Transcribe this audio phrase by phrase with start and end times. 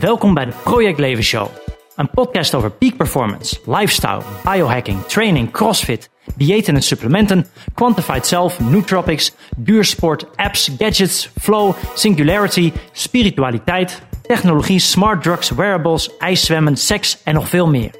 [0.00, 1.48] Welkom bij de Project Leven Show.
[1.96, 9.34] Een podcast over peak performance, lifestyle, biohacking, training, crossfit, diëten en supplementen, quantified self, nootropics,
[9.56, 17.68] duursport, apps, gadgets, flow, singularity, spiritualiteit, technologie, smart drugs, wearables, ijszwemmen, seks en nog veel
[17.68, 17.99] meer.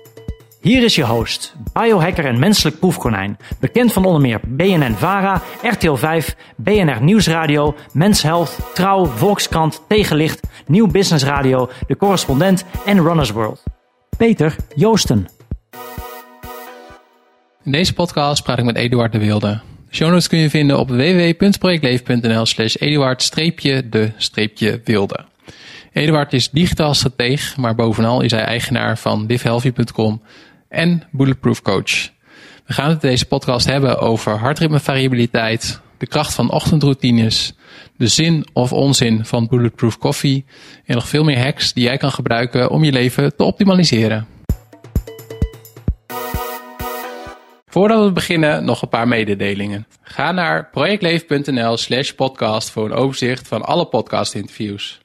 [0.61, 3.39] Hier is je host, biohacker en menselijk proefkonijn.
[3.61, 10.41] Bekend van onder meer BNN Vara, RTL 5, BNR Nieuwsradio, Mens Health, Trouw, Volkskrant, Tegenlicht,
[10.67, 13.63] Nieuw Business Radio, De Correspondent en Runners World.
[14.17, 15.29] Peter Joosten.
[17.65, 19.61] In deze podcast praat ik met Eduard de Wilde.
[19.89, 25.25] De show notes kun je vinden op www.projectleven.nl slash eduard-de-wilde.
[25.93, 30.23] Eduard is digitaal strateeg, maar bovenal is hij eigenaar van livehealthy.com
[30.71, 32.09] en Bulletproof Coach.
[32.67, 37.55] We gaan het in deze podcast hebben over hartritmevariabiliteit, de kracht van ochtendroutines,
[37.97, 40.45] de zin of onzin van Bulletproof Coffee
[40.85, 44.27] en nog veel meer hacks die jij kan gebruiken om je leven te optimaliseren.
[47.67, 49.87] Voordat we beginnen, nog een paar mededelingen.
[50.03, 55.01] Ga naar projectleven.nl slash podcast voor een overzicht van alle podcast-interviews.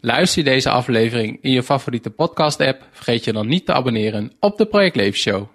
[0.00, 4.58] Luister je deze aflevering in je favoriete podcast-app, vergeet je dan niet te abonneren op
[4.58, 5.48] de Project Leven Show.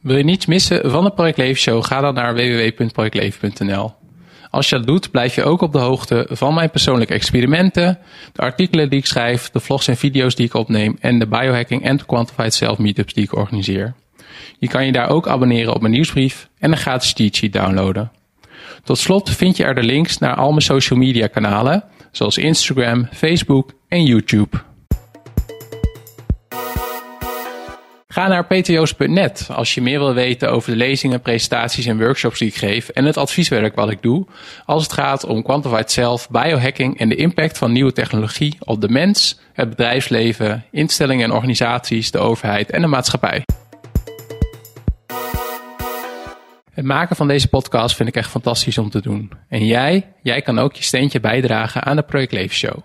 [0.00, 1.84] Wil je niets missen van de Project Leven Show?
[1.84, 3.92] Ga dan naar www.projectleven.nl.
[4.50, 7.98] Als je dat doet, blijf je ook op de hoogte van mijn persoonlijke experimenten,
[8.32, 11.84] de artikelen die ik schrijf, de vlogs en video's die ik opneem en de biohacking
[11.84, 13.94] en quantified self meetups die ik organiseer.
[14.58, 18.19] Je kan je daar ook abonneren op mijn nieuwsbrief en een gratis cheat sheet downloaden.
[18.84, 23.08] Tot slot vind je er de links naar al mijn social media kanalen, zoals Instagram,
[23.12, 24.68] Facebook en YouTube.
[28.12, 32.48] Ga naar peterjoost.net als je meer wil weten over de lezingen, presentaties en workshops die
[32.48, 34.26] ik geef en het advieswerk wat ik doe
[34.64, 38.88] als het gaat om quantified self, biohacking en de impact van nieuwe technologie op de
[38.88, 43.44] mens, het bedrijfsleven, instellingen en organisaties, de overheid en de maatschappij.
[46.80, 49.32] Het maken van deze podcast vind ik echt fantastisch om te doen.
[49.48, 52.78] En jij, jij kan ook je steentje bijdragen aan de Project Leven Show.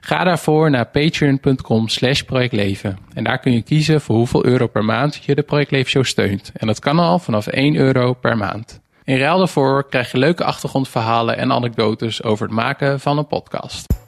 [0.00, 2.98] Ga daarvoor naar patreon.com slash projectleven.
[3.14, 6.04] En daar kun je kiezen voor hoeveel euro per maand je de Project Leven Show
[6.04, 6.52] steunt.
[6.54, 8.80] En dat kan al vanaf 1 euro per maand.
[9.04, 14.07] In ruil daarvoor krijg je leuke achtergrondverhalen en anekdotes over het maken van een podcast.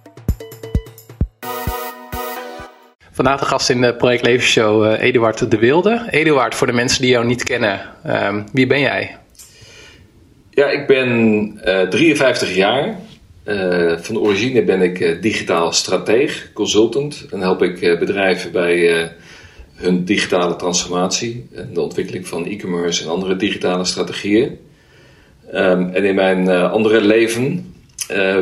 [3.21, 6.07] Vandaag de gast in de Project Leven Show, uh, Eduard de Wilde.
[6.11, 9.17] Eduard, voor de mensen die jou niet kennen, um, wie ben jij?
[10.51, 11.09] Ja, ik ben
[11.65, 12.99] uh, 53 jaar.
[13.45, 17.27] Uh, van origine ben ik digitaal strateeg, consultant.
[17.31, 19.11] En help ik bedrijven bij
[19.75, 24.59] hun digitale transformatie en de ontwikkeling van e-commerce en andere digitale strategieën.
[25.55, 27.75] Um, en in mijn andere leven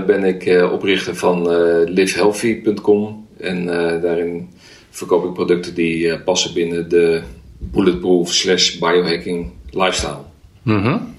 [0.07, 1.49] ben ik oprichter van
[1.85, 3.27] livehealthy.com.
[3.39, 3.67] En
[4.01, 4.49] daarin
[4.99, 7.23] verkoop ik producten die passen binnen de
[7.59, 10.27] bulletproof slash biohacking lifestyle.
[10.63, 11.15] Mm -hmm.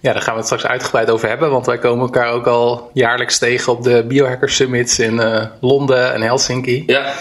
[0.00, 2.90] Ja, daar gaan we het straks uitgebreid over hebben, want wij komen elkaar ook al
[2.94, 6.82] jaarlijks tegen op de Biohacker Summits in uh, Londen en Helsinki.
[6.86, 7.12] Ja.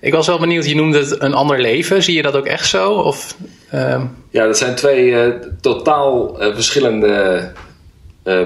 [0.00, 2.02] Ik was wel benieuwd, je noemde het een ander leven.
[2.02, 2.92] Zie je dat ook echt zo?
[2.92, 3.36] Of,
[3.74, 4.02] uh...
[4.30, 5.26] Ja, dat zijn twee uh,
[5.60, 7.52] totaal verschillende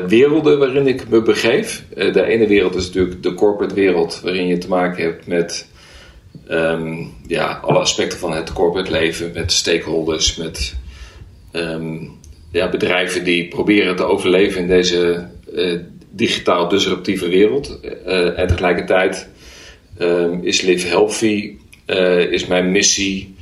[0.06, 1.84] werelden waarin ik me begeef.
[1.94, 5.68] de ene wereld is natuurlijk de corporate wereld, waarin je te maken hebt met
[6.50, 10.76] um, ja, alle aspecten van het corporate leven, met stakeholders, met
[11.52, 12.18] um,
[12.52, 15.78] ja, bedrijven die proberen te overleven in deze uh,
[16.10, 17.78] digitaal disruptieve wereld.
[17.82, 19.28] Uh, en tegelijkertijd
[19.98, 21.56] um, is Live Healthy
[21.86, 23.34] uh, is mijn missie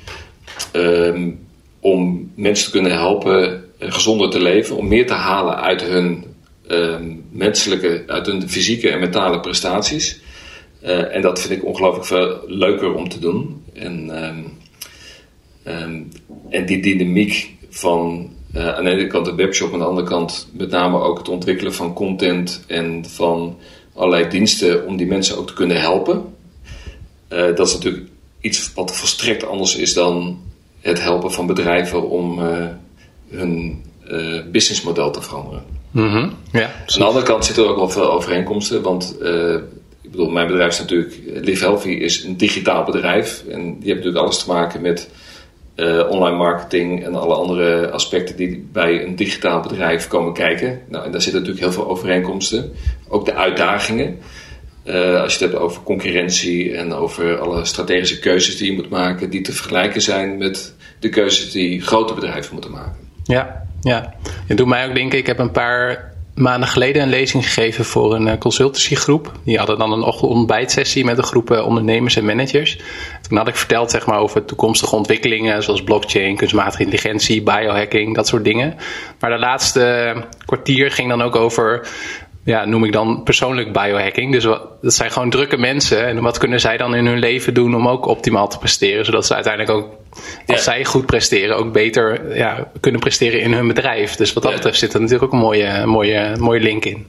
[1.80, 6.24] om mensen te kunnen helpen gezonder te leven, om meer te halen uit hun
[7.30, 10.21] menselijke, uit hun fysieke en mentale prestaties.
[10.82, 13.64] En dat vind ik ongelooflijk veel leuker om te doen.
[13.72, 14.10] En,
[16.50, 20.48] en die dynamiek van uh, aan de ene kant de webshop, aan de andere kant
[20.52, 23.56] met name ook het ontwikkelen van content en van
[23.94, 26.34] allerlei diensten om die mensen ook te kunnen helpen.
[27.28, 28.08] Uh, dat is natuurlijk
[28.40, 30.40] iets wat volstrekt anders is dan
[30.80, 32.40] het helpen van bedrijven om
[33.28, 33.82] hun
[34.50, 35.62] businessmodel te veranderen.
[35.90, 36.32] Mm -hmm.
[36.52, 39.16] ja, aan de andere kant zitten er ook wel veel overeenkomsten, want
[40.02, 43.96] ik bedoel, mijn bedrijf is natuurlijk, Live Healthy is een digitaal bedrijf en die heeft
[43.96, 45.08] natuurlijk alles te maken met
[45.76, 50.80] uh, online marketing en alle andere aspecten die bij een digitaal bedrijf komen kijken.
[50.88, 52.72] Nou, en daar zitten natuurlijk heel veel overeenkomsten.
[53.08, 54.18] Ook de uitdagingen.
[54.84, 58.88] Uh, als je het hebt over concurrentie en over alle strategische keuzes die je moet
[58.90, 62.96] maken, die te vergelijken zijn met de keuzes die grote bedrijven moeten maken.
[63.24, 64.14] Ja, ja.
[64.46, 68.14] Het doet mij ook denken, ik heb een paar maanden geleden een lezing gegeven voor
[68.14, 69.32] een consultancygroep.
[69.44, 72.78] Die hadden dan een ontbijtsessie met een groep ondernemers en managers.
[73.28, 78.26] Toen had ik verteld zeg maar, over toekomstige ontwikkelingen zoals blockchain, kunstmatige intelligentie, biohacking, dat
[78.26, 78.76] soort dingen.
[79.20, 80.14] Maar de laatste
[80.44, 81.88] kwartier ging dan ook over
[82.44, 84.32] ja, noem ik dan persoonlijk biohacking.
[84.32, 86.06] Dus dat zijn gewoon drukke mensen.
[86.06, 89.04] En wat kunnen zij dan in hun leven doen om ook optimaal te presteren?
[89.04, 89.88] Zodat ze uiteindelijk ook,
[90.46, 94.16] als zij goed presteren, ook beter ja, kunnen presteren in hun bedrijf.
[94.16, 97.06] Dus wat dat betreft zit er natuurlijk ook een mooie, mooie, mooie link in.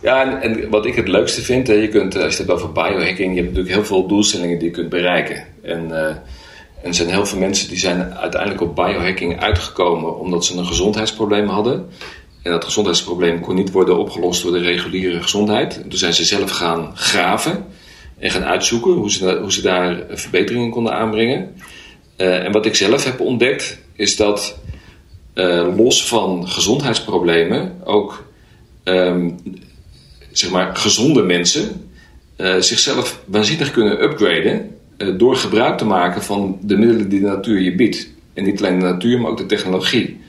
[0.00, 3.34] Ja, en, en, wat ik het leukste vind, je kunt, als je het over biohacking,
[3.34, 5.44] je hebt natuurlijk heel veel doelstellingen die je kunt bereiken.
[5.62, 6.18] En, uh, en
[6.82, 11.48] er zijn heel veel mensen die zijn uiteindelijk op biohacking uitgekomen omdat ze een gezondheidsprobleem
[11.48, 11.88] hadden.
[12.46, 15.84] En dat gezondheidsprobleem kon niet worden opgelost door de reguliere gezondheid.
[15.88, 17.64] toen zijn ze zelf gaan graven
[18.18, 21.54] en gaan uitzoeken hoe ze, hoe ze daar verbeteringen konden aanbrengen.
[22.16, 24.58] Uh, en wat ik zelf heb ontdekt is dat
[25.34, 28.26] uh, los van gezondheidsproblemen ook
[28.84, 29.38] um,
[30.32, 31.90] zeg maar gezonde mensen
[32.36, 34.76] uh, zichzelf waanzinnig kunnen upgraden
[35.16, 38.08] door gebruik te maken van de middelen die de natuur je biedt.
[38.34, 40.24] En niet alleen de natuur, maar ook de technologie.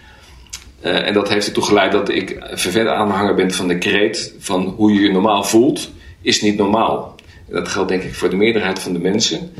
[0.87, 4.73] Uh, en dat heeft ertoe geleid dat ik verder aanhanger ben van de kreet van
[4.77, 5.89] hoe je je normaal voelt,
[6.21, 7.15] is niet normaal.
[7.49, 9.51] En dat geldt denk ik voor de meerderheid van de mensen.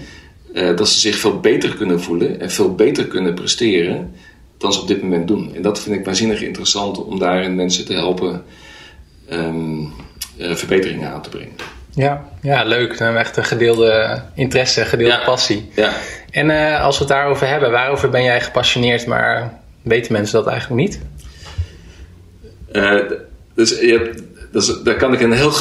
[0.54, 4.16] Uh, dat ze zich veel beter kunnen voelen en veel beter kunnen presteren
[4.58, 5.56] dan ze op dit moment doen.
[5.56, 8.44] En dat vind ik waanzinnig interessant om daarin mensen te helpen
[9.32, 9.94] um,
[10.38, 11.56] uh, verbeteringen aan te brengen.
[11.94, 12.98] Ja, ja leuk.
[12.98, 15.70] Dan echt een gedeelde interesse, gedeelde ja, passie.
[15.76, 15.92] Ja.
[16.32, 20.82] En als we het daarover hebben, waarover ben jij gepassioneerd, maar weten mensen dat eigenlijk
[20.82, 21.00] niet?
[22.72, 23.00] Uh,
[23.54, 25.52] dus je dus daar kan ik een heel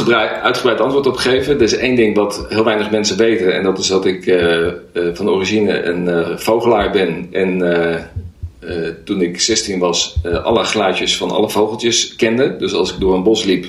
[0.42, 1.54] uitgebreid antwoord op geven.
[1.54, 3.54] Er is één ding wat heel weinig mensen weten.
[3.54, 7.28] En dat is dat ik uh, uh, van origine een vogelaar ben.
[7.32, 7.58] En
[9.04, 12.56] toen ik 16 was, alle geluidjes van alle vogeltjes kende.
[12.56, 13.66] Dus als ik door een bos liep,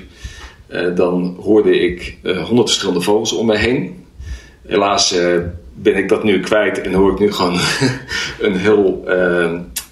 [0.95, 4.05] dan hoorde ik honderd verschillende vogels om me heen.
[4.65, 5.15] Helaas
[5.73, 7.59] ben ik dat nu kwijt en hoor ik nu gewoon
[8.39, 9.03] een heel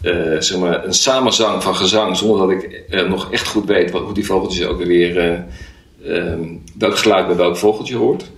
[0.06, 3.92] uh, zeg maar, een samenzang van gezang, zonder dat ik uh, nog echt goed weet
[3.92, 5.44] wat, hoe die vogeltjes ook weer,
[6.04, 6.34] uh,
[6.78, 8.32] welk geluid bij welk vogeltje hoort.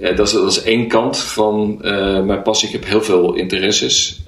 [0.00, 1.78] Dat is, dat, is, één kant van
[2.26, 2.68] mijn passie.
[2.68, 4.22] Ik heb heel veel interesses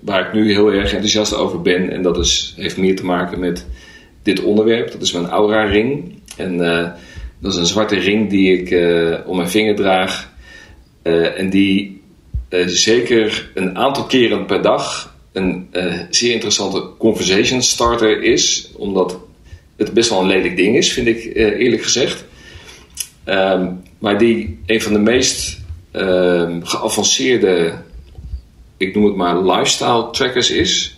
[0.00, 1.90] waar ik nu heel erg enthousiast over ben.
[1.90, 3.66] En dat is, heeft meer te maken met
[4.22, 4.92] dit onderwerp.
[4.92, 6.14] Dat is mijn aura-ring.
[6.36, 6.58] En
[7.38, 8.70] dat is een zwarte ring die ik
[9.26, 10.30] om mijn vinger draag.
[11.36, 12.02] en die
[12.66, 18.70] zeker een aantal keren per dag een uh, zeer interessante conversation starter is.
[18.76, 19.18] Omdat
[19.76, 22.24] het best wel een lelijk ding is, vind ik uh, eerlijk gezegd.
[23.24, 25.60] Um, maar die een van de meest
[25.92, 27.74] uh, geavanceerde,
[28.76, 30.96] ik noem het maar lifestyle trackers is.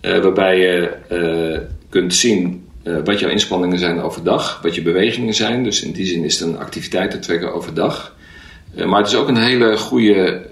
[0.00, 0.90] Eh, waarbij je
[1.88, 2.66] kunt zien
[3.04, 5.64] wat jouw inspanningen zijn overdag, wat je bewegingen zijn.
[5.64, 8.16] Dus in die zin is het een activiteitentracker overdag.
[8.86, 10.42] maar het is ook een hele goede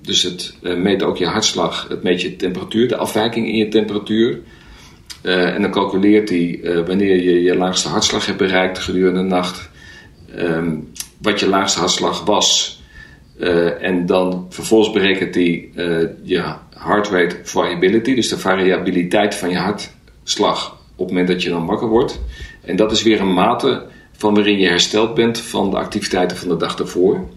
[0.00, 3.68] dus het uh, meet ook je hartslag, het meet je temperatuur, de afwijking in je
[3.68, 4.40] temperatuur.
[5.22, 9.26] Uh, en dan calculeert hij uh, wanneer je je laagste hartslag hebt bereikt gedurende de
[9.26, 9.70] nacht,
[10.36, 10.92] um,
[11.22, 12.78] wat je laagste hartslag was.
[13.80, 15.70] en dan vervolgens berekent hij
[16.22, 21.48] je heart rate variability, dus de variabiliteit van je hartslag op het moment dat je
[21.50, 22.20] dan wakker wordt.
[22.64, 26.48] En dat is weer een mate van waarin je hersteld bent van de activiteiten van
[26.48, 27.28] de dag ervoor.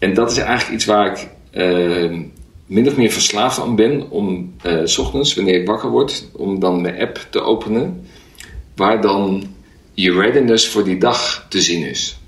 [0.00, 2.18] En dat is eigenlijk iets waar ik uh,
[2.66, 6.60] min of meer verslaafd aan ben om uh, s ochtends, wanneer ik wakker word, om
[6.60, 8.06] dan mijn app te openen,
[8.76, 9.54] waar dan
[9.94, 12.18] je readiness voor die dag te zien is.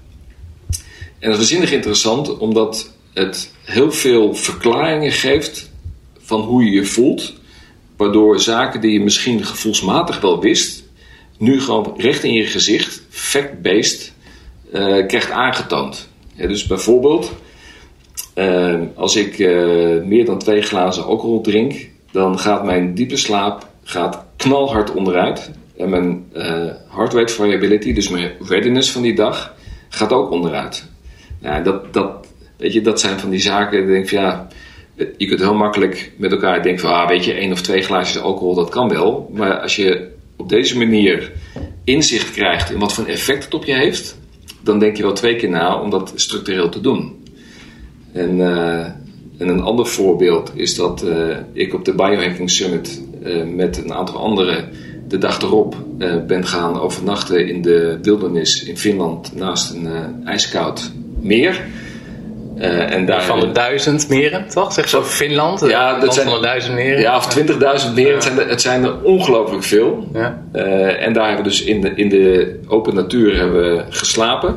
[1.18, 5.70] En dat is waanzinnig interessant, omdat het heel veel verklaringen geeft
[6.18, 7.32] van hoe je je voelt,
[7.96, 10.84] waardoor zaken die je misschien gevoelsmatig wel wist,
[11.38, 14.12] nu gewoon recht in je gezicht, fact-based,
[14.72, 16.08] uh, krijgt aangetoond.
[16.36, 17.32] Dus bijvoorbeeld,
[18.34, 23.70] uh, als ik uh, meer dan twee glazen alcohol drink, dan gaat mijn diepe slaap
[23.84, 25.50] gaat knalhard onderuit.
[25.76, 26.44] En mijn uh,
[26.88, 29.54] heart rate variability, dus mijn readiness van die dag,
[29.88, 30.88] gaat ook onderuit.
[31.40, 33.86] Nou, dat, dat, weet je, dat zijn van die zaken.
[33.86, 34.48] Denk van ja,
[35.16, 38.22] je kunt heel makkelijk met elkaar denken van ah, weet je, één of twee glaasjes
[38.22, 39.30] alcohol, dat kan wel.
[39.34, 41.32] Maar als je op deze manier
[41.84, 44.18] inzicht krijgt in wat voor effect het op je heeft,
[44.60, 47.21] dan denk je wel twee keer na om dat structureel te doen.
[48.12, 48.78] En, uh,
[49.38, 53.92] en een ander voorbeeld is dat uh, ik op de Biohacking Summit uh, met een
[53.92, 54.68] aantal anderen
[55.08, 55.76] de dag erop
[56.26, 59.88] ben gaan overnachten in de wildernis in Finland naast een
[60.24, 61.60] ijskoud meer.
[62.58, 64.72] Uh, en daar, van de duizend meren, toch?
[64.72, 67.00] Zeg zo Finland, ja, dat zijn van de duizend meren.
[67.00, 68.14] Ja, of twintigduizend meren.
[68.14, 70.08] Het, zijn er, het zijn er ongelooflijk veel.
[70.12, 70.42] Ja.
[70.54, 74.56] Uh, en daar hebben we dus in de, in de open natuur hebben we geslapen.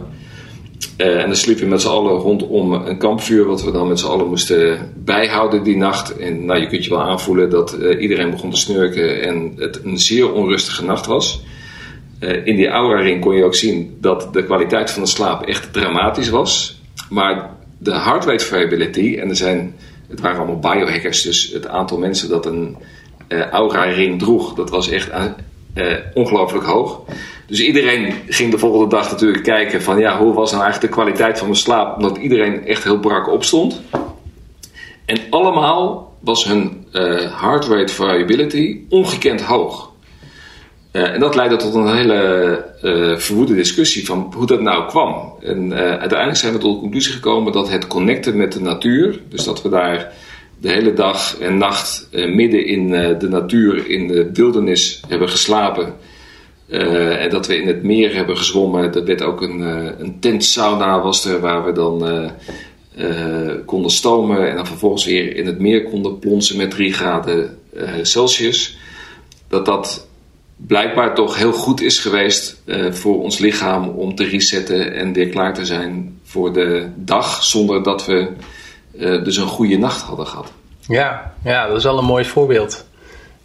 [0.98, 4.00] Uh, en dan sliepen we met z'n allen rondom een kampvuur, wat we dan met
[4.00, 6.18] z'n allen moesten bijhouden die nacht.
[6.18, 10.00] En nou, je kunt je wel aanvoelen dat iedereen begon te snurken en het een
[10.00, 11.44] zeer onrustige nacht was.
[12.20, 15.74] in die aura ring kon je ook zien dat de kwaliteit van de slaap echt
[15.74, 16.82] dramatisch was.
[17.10, 19.76] Maar de heart rate variability, en er zijn,
[20.08, 22.78] het waren allemaal biohackers, dus het aantal mensen dat een
[23.30, 25.10] uh, aura ring droeg, dat was echt
[25.76, 27.02] uh, ongelooflijk hoog.
[27.48, 31.00] Dus iedereen ging de volgende dag natuurlijk kijken van ja, hoe was nou eigenlijk de
[31.00, 33.82] kwaliteit van mijn slaap, omdat iedereen echt heel brak opstond.
[35.06, 39.92] En allemaal was hun uh, heart rate variability ongekend hoog.
[40.92, 45.34] Uh, en dat leidde tot een hele uh, verwoede discussie van hoe dat nou kwam.
[45.42, 49.44] En uiteindelijk zijn we tot de conclusie gekomen dat het connecten met de natuur, dus
[49.44, 50.14] dat we daar
[50.60, 55.94] de hele dag en nacht midden in de natuur, in de wildernis hebben geslapen.
[57.20, 58.92] en dat we in het meer hebben gezwommen.
[58.92, 59.60] Dat werd ook een,
[60.00, 62.32] een tentsauna was er waar we dan
[63.66, 64.50] konden stomen.
[64.50, 67.58] En dan vervolgens weer in het meer konden plonsen met 3 graden
[68.02, 68.78] Celsius.
[69.48, 70.08] Dat dat
[70.58, 75.30] blijkbaar toch heel goed is geweest uh, voor ons lichaam om te resetten en weer
[75.30, 78.28] klaar te zijn voor de dag, zonder dat we
[78.98, 80.52] uh, dus een goede nacht hadden gehad.
[80.88, 82.86] Ja, ja, dat is wel een mooi voorbeeld.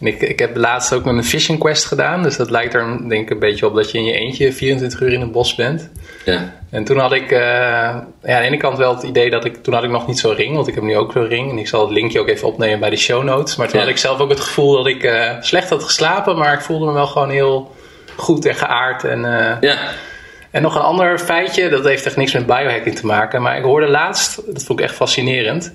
[0.00, 2.22] En ik, ik heb laatst ook een fishing quest gedaan.
[2.22, 5.00] Dus dat lijkt er denk ik een beetje op dat je in je eentje 24
[5.00, 5.90] uur in het bos bent.
[6.24, 6.54] Ja.
[6.70, 9.62] En toen had ik uh, ja, aan de ene kant wel het idee dat ik...
[9.62, 11.50] Toen had ik nog niet zo'n ring, want ik heb nu ook zo'n ring.
[11.50, 13.56] En ik zal het linkje ook even opnemen bij de show notes.
[13.56, 16.36] Maar toen had ik zelf ook het gevoel dat ik uh, slecht had geslapen.
[16.36, 17.74] Maar ik voelde me wel gewoon heel
[18.16, 19.04] goed en geaard.
[19.04, 19.78] En, uh, ja.
[20.50, 23.42] En nog een ander feitje, dat heeft echt niks met biohacking te maken.
[23.42, 25.72] Maar ik hoorde laatst, dat vond ik echt fascinerend...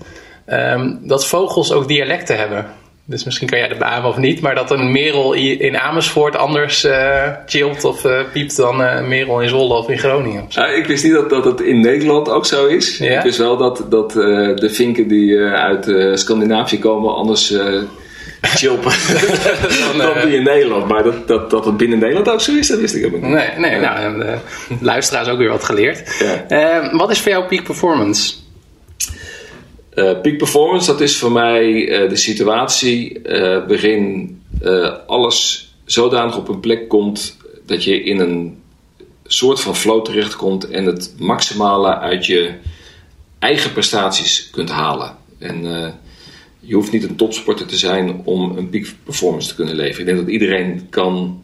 [0.50, 2.65] Um, dat vogels ook dialecten hebben.
[3.05, 6.86] Dus misschien kan jij de beamen of niet, maar dat een merel in Amersfoort anders
[6.86, 10.46] uh, chillt of uh, piept dan uh, een merel in Zwolle of in Groningen.
[10.50, 12.98] Ja, ik wist niet dat, dat het in Nederland ook zo is.
[12.98, 13.17] Ja?
[13.17, 17.53] Ik wist wel dat, dat de vinken die uit Scandinavië komen anders
[18.42, 18.92] chilpen
[19.98, 20.88] dan, dan die in Nederland.
[20.88, 23.22] Maar dat, dat, dat het binnen Nederland ook zo is, dat wist ik ook niet.
[23.22, 24.38] Nee, nee nou, de
[24.82, 26.18] luisteraars ook weer wat geleerd.
[26.48, 26.96] Ja.
[26.98, 28.34] wat is voor jou peak performance?
[29.94, 34.34] Uh, peak performance, dat is voor mij uh, de situatie uh, waarin
[35.08, 38.62] alles zodanig op een plek komt dat je in een
[39.25, 42.51] soort van flow terechtkomt en het maximale uit je
[43.39, 45.15] eigen prestaties kunt halen.
[45.39, 45.65] En
[46.65, 50.00] je hoeft niet een topsporter te zijn om een peak performance te kunnen leveren.
[50.00, 51.43] Ik denk dat iedereen kan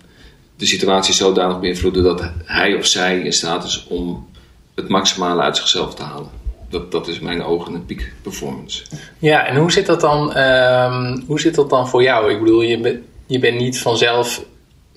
[0.56, 4.28] de situatie zodanig beïnvloeden dat hij of zij in staat is om
[4.76, 6.40] het maximale uit zichzelf te halen
[6.72, 8.84] dat, dat is mijn ogen een peak performance.
[9.20, 12.32] Ja, en hoe zit dat dan, um, hoe zit dat dan voor jou?
[12.32, 14.44] Ik bedoel, je, ben, je bent niet vanzelf,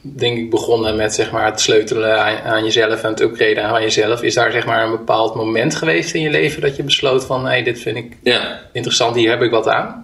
[0.02, 3.82] denk ik, begonnen met zeg maar, het sleutelen aan, aan, jezelf en het upgraden aan
[3.82, 4.22] jezelf.
[4.22, 7.44] Is daar zeg maar, een bepaald moment geweest in je leven dat je besloot van,
[7.44, 8.60] hé, hey, dit vind ik ja.
[8.72, 10.03] interessant, hier heb ik wat aan?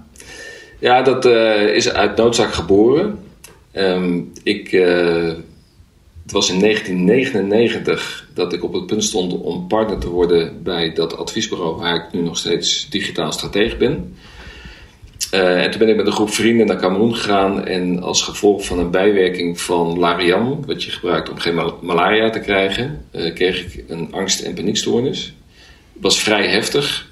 [0.80, 3.18] Ja, dat uh, is uit noodzaak geboren.
[3.72, 4.72] Um, ik...
[4.72, 5.32] Uh,
[6.22, 10.92] het was in 1999 dat ik op het punt stond om partner te worden bij
[10.92, 14.16] dat adviesbureau waar ik nu nog steeds digitaal stratege ben.
[15.34, 18.64] Uh, en toen ben ik met een groep vrienden naar Cameroen gegaan en als gevolg
[18.64, 23.84] van een bijwerking van Lariam, wat je gebruikt om geen malaria te krijgen, kreeg ik
[23.88, 25.34] een angst- en paniekstoornis.
[25.92, 27.08] Het was vrij heftig.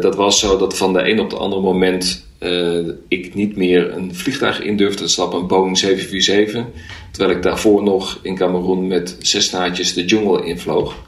[0.00, 3.92] Dat was zo dat van de een op de andere moment uh, ik niet meer
[3.92, 6.64] een vliegtuig in durfde te stappen, een Boeing 747.
[7.10, 11.04] Terwijl ik daarvoor nog in Cameroen met zes naadjes de jungle invloog.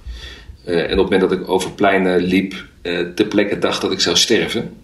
[0.66, 3.92] Uh, en op het moment dat ik over pleinen liep, uh, ter plekke dacht dat
[3.92, 4.76] ik zou sterven.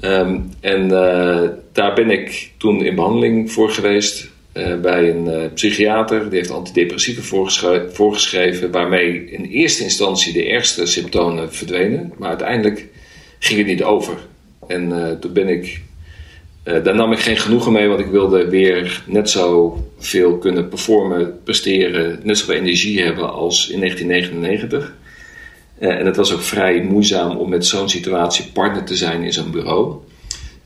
[0.00, 0.88] Um, en
[1.72, 4.30] daar ben ik toen in behandeling voor geweest
[4.82, 6.28] bij een psychiater.
[6.28, 12.12] Die heeft antidepressiva voorgeschreven, voorgeschreven, waarmee in eerste instantie de ergste symptomen verdwenen.
[12.18, 12.86] Maar uiteindelijk
[13.38, 14.16] ging het niet over.
[14.66, 15.80] En uh, toen ben ik.
[16.64, 20.68] Uh, daar nam ik geen genoegen mee, want ik wilde weer net zo veel kunnen
[20.68, 24.94] performen, presteren, net zoveel energie hebben als in 1999.
[25.78, 29.22] Uh, eh, en het was ook vrij moeizaam om met zo'n situatie partner te zijn
[29.22, 29.94] in zo'n bureau.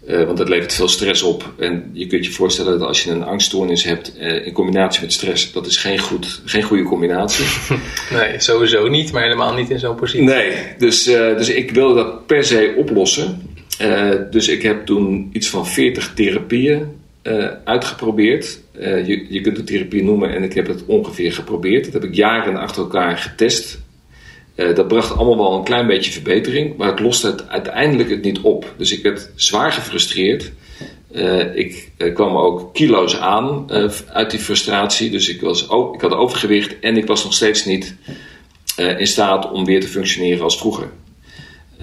[0.06, 1.52] want dat levert veel stress op.
[1.58, 5.52] En je kunt je voorstellen dat als je een angststoornis hebt in combinatie met stress,
[5.52, 7.44] dat is geen, goed, geen goede combinatie.
[8.10, 10.24] Nee, sowieso niet, maar helemaal niet in zo'n positie.
[10.24, 13.54] Nee, dus, dus ik wilde dat per se oplossen.
[13.80, 16.86] Uh, dus ik heb toen iets van 40 therapieën
[17.22, 18.60] uh, uitgeprobeerd.
[18.78, 21.84] Uh, je, je kunt het therapie noemen en ik heb het ongeveer geprobeerd.
[21.84, 23.78] Dat heb ik jaren achter elkaar getest.
[24.54, 28.40] dat bracht allemaal wel een klein beetje verbetering, maar het loste het uiteindelijk het niet
[28.40, 28.74] op.
[28.76, 30.52] Dus ik werd zwaar gefrustreerd.
[31.54, 33.70] ik kwam ook kilo's aan
[34.12, 35.10] uit die frustratie.
[35.10, 37.94] Dus ik, was, ik had overgewicht en ik was nog steeds niet
[38.76, 40.88] in staat om weer te functioneren als vroeger.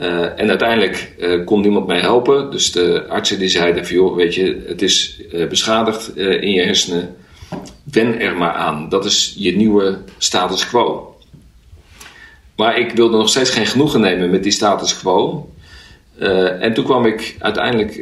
[0.01, 2.51] Uh, en uiteindelijk uh, kon niemand mij helpen.
[2.51, 6.61] Dus de artsen die zeiden van joh, weet je, het is uh, beschadigd in je
[6.61, 7.15] hersenen.
[7.83, 8.89] Wen er maar aan.
[8.89, 11.15] Dat is je nieuwe status quo.
[12.55, 15.49] Maar ik wilde nog steeds geen genoegen nemen met die status quo.
[16.59, 18.01] en toen kwam ik uiteindelijk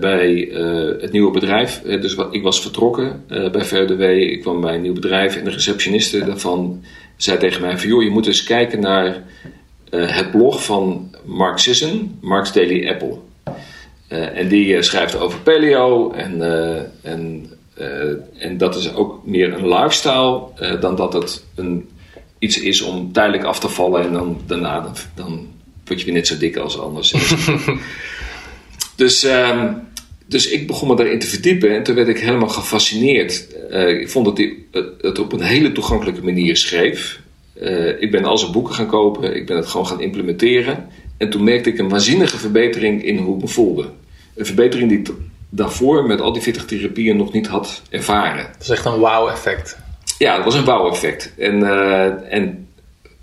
[0.00, 0.48] bij
[1.00, 1.82] het nieuwe bedrijf.
[1.82, 4.02] dus ik was vertrokken bij VDW.
[4.02, 5.36] Ik kwam bij een nieuw bedrijf.
[5.36, 6.84] En de receptioniste daarvan
[7.16, 9.22] zei tegen mij van joh, je moet eens kijken naar
[9.90, 13.18] uh, het blog van Mark Sisson, Mark's Daily Apple.
[14.08, 16.42] Uh, en die uh, schrijft over paleo en,
[17.02, 17.50] en,
[18.38, 20.42] en dat is ook meer een lifestyle
[20.80, 21.88] dan dat het een,
[22.38, 25.48] iets is om tijdelijk af te vallen en dan daarna dan, dan
[25.84, 27.14] word je weer net zo dik als anders.
[28.96, 29.88] dus, um,
[30.26, 33.48] dus ik begon me daarin te verdiepen en toen werd ik helemaal gefascineerd.
[33.70, 34.56] ik vond dat hij
[35.00, 37.20] het op een hele toegankelijke manier schreef.
[37.60, 40.88] Uh, ik ben al zijn boeken gaan kopen, ik ben het gewoon gaan implementeren.
[41.16, 43.90] En toen merkte ik een waanzinnige verbetering in hoe ik me voelde.
[44.34, 45.10] Een verbetering die ik
[45.48, 48.46] daarvoor met al die 40 therapieën nog niet had ervaren.
[48.52, 49.78] Dat is echt een wow-effect.
[50.18, 51.32] Ja, dat was een wow-effect.
[51.38, 52.68] En, uh, en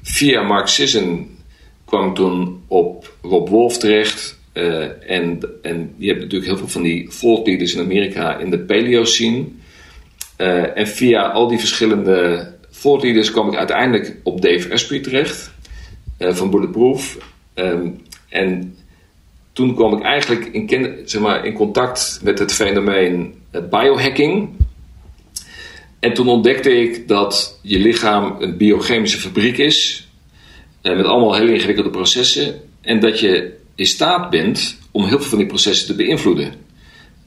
[0.01, 1.37] via Mark Sisson
[1.85, 4.39] kwam ik toen op Rob Wolf terecht.
[4.53, 8.49] Uh, en, en je hebt natuurlijk heel veel van die thought leaders in Amerika in
[8.49, 9.45] de paleo scene.
[10.75, 15.51] en via al die verschillende Voortleaders kwam ik uiteindelijk op Dave Asprey terecht
[16.19, 17.17] uh, van Bulletproof.
[17.55, 18.77] Um, en
[19.53, 24.49] toen kwam ik eigenlijk in, zeg maar, in contact met het fenomeen het biohacking.
[25.99, 30.07] En toen ontdekte ik dat je lichaam een biochemische fabriek is,
[30.83, 32.61] uh, met allemaal hele ingewikkelde processen.
[32.81, 36.53] En dat je in staat bent om heel veel van die processen te beïnvloeden.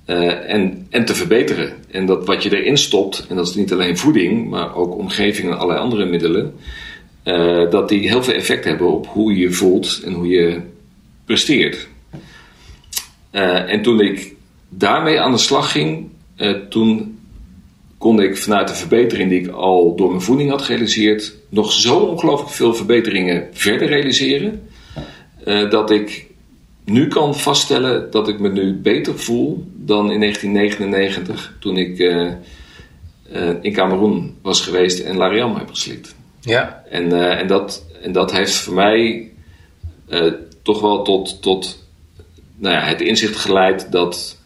[0.07, 1.73] Uh, en, en te verbeteren.
[1.90, 5.49] En dat wat je erin stopt, en dat is niet alleen voeding, maar ook omgeving
[5.49, 6.54] en allerlei andere middelen,
[7.25, 10.60] uh, dat die heel veel effect hebben op hoe je je voelt en hoe je
[11.25, 11.89] presteert.
[13.32, 14.34] Uh, en toen ik
[14.69, 16.08] daarmee aan de slag ging,
[16.69, 17.19] toen
[17.99, 21.99] kon ik vanuit de verbetering die ik al door mijn voeding had gerealiseerd, nog zo
[21.99, 24.69] ongelooflijk veel verbeteringen verder realiseren.
[25.45, 26.29] dat ik
[26.90, 32.32] nu kan vaststellen dat ik me nu beter voel dan in 1999 toen ik uh,
[33.32, 36.14] uh, in Cameroen was geweest en Lariam heb geslikt.
[36.40, 36.84] Ja.
[36.90, 39.30] En, uh, en, dat, en dat heeft voor mij
[40.62, 41.84] toch wel tot, tot
[42.56, 44.38] nou ja, het inzicht geleid dat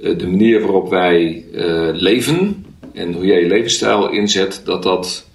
[0.00, 1.44] de manier waarop wij
[1.92, 5.26] leven en hoe jij je levensstijl inzet, dat dat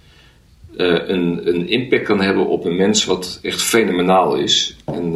[0.75, 4.75] een, een impact kan hebben op een mens wat echt fenomenaal is.
[4.85, 5.13] En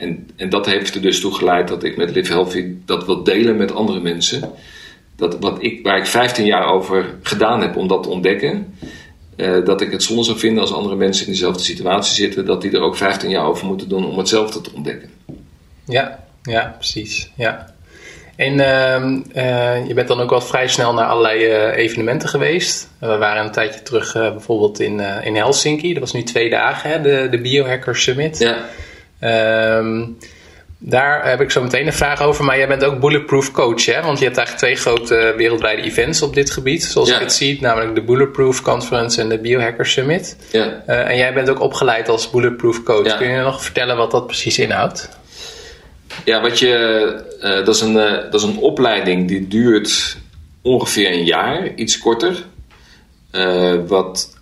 [0.00, 3.22] en, en dat heeft er dus toe geleid dat ik met Live Healthy dat wil
[3.22, 4.50] delen met andere mensen.
[5.16, 8.74] Dat wat ik, waar ik 15 jaar over gedaan heb om dat te ontdekken.
[9.36, 12.46] Uh, dat ik het zonde zou vinden als andere mensen in dezelfde situatie zitten.
[12.46, 15.10] Dat die er ook 15 jaar over moeten doen om hetzelfde te ontdekken.
[15.84, 17.30] Ja, ja precies.
[17.36, 17.74] Ja.
[18.36, 22.88] En uh, je bent dan ook wel vrij snel naar allerlei uh, evenementen geweest.
[22.98, 25.92] We waren een tijdje terug bijvoorbeeld in, in Helsinki.
[25.92, 28.38] Dat was nu twee dagen, hè, de, de Biohacker Summit.
[28.38, 28.68] Ja.
[29.20, 30.16] Um,
[30.82, 32.44] daar heb ik zo meteen een vraag over.
[32.44, 34.02] Maar jij bent ook Bulletproof Coach, hè?
[34.02, 37.14] Want je hebt eigenlijk twee grote wereldwijde events op dit gebied, zoals ja.
[37.14, 37.60] ik het zie.
[37.60, 40.36] Namelijk de Bulletproof Conference en de Biohacker Summit.
[40.52, 40.82] Ja.
[40.86, 43.16] Uh, en jij bent ook opgeleid als Bulletproof Coach.
[43.16, 45.08] Kun je nog vertellen wat dat precies inhoudt?
[46.24, 50.16] Ja, wat je, uh, dat, is een, uh, dat is een opleiding die duurt
[50.62, 52.44] ongeveer een jaar, iets korter.
[53.86, 54.38] wat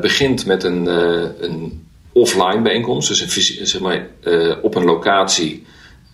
[0.00, 0.86] begint met een,
[1.40, 3.08] een offline bijeenkomst.
[3.08, 5.64] Dus een, zeg maar, uh, op een locatie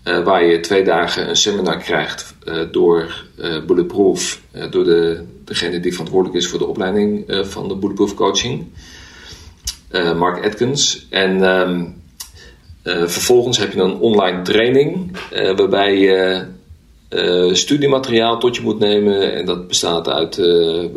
[0.05, 3.27] uh, waar je twee dagen een seminar krijgt uh, door
[3.67, 8.67] Bulletproof, door de, degene die verantwoordelijk is voor de opleiding van de Bulletproof Coaching,
[10.17, 11.07] Mark Atkins.
[11.11, 12.03] En um,
[12.83, 15.17] vervolgens heb je een online training
[15.57, 16.45] waarbij je
[17.53, 19.35] studiemateriaal tot je moet nemen.
[19.35, 20.41] En dat bestaat uit,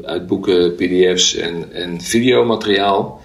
[0.04, 3.22] uit boeken, PDF's en, en videomateriaal.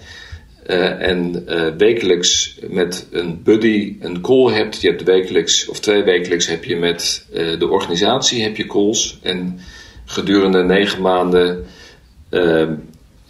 [0.67, 4.81] Uh, en uh, wekelijks met een buddy een call hebt.
[4.81, 9.19] Je hebt wekelijks of twee wekelijks heb je met uh, de organisatie heb je calls.
[9.21, 9.59] En
[10.05, 11.65] gedurende negen maanden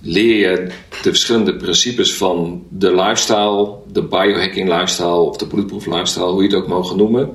[0.02, 6.32] leer je de verschillende principes van de lifestyle, de biohacking lifestyle of de bulletproof lifestyle,
[6.32, 7.30] hoe je het ook mogen noemen.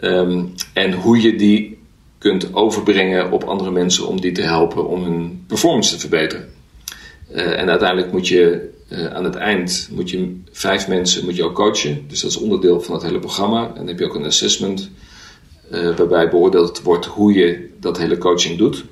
[0.00, 1.78] Um, en hoe je die
[2.18, 6.48] kunt overbrengen op andere mensen om die te helpen om hun performance te verbeteren.
[7.32, 8.74] en uiteindelijk moet je
[9.12, 12.04] aan het eind moet je vijf mensen moet je ook coachen.
[12.08, 13.68] Dus dat is onderdeel van het hele programma.
[13.68, 14.90] En dan heb je ook een assessment
[15.70, 18.84] waarbij beoordeeld wordt hoe je dat hele coaching doet.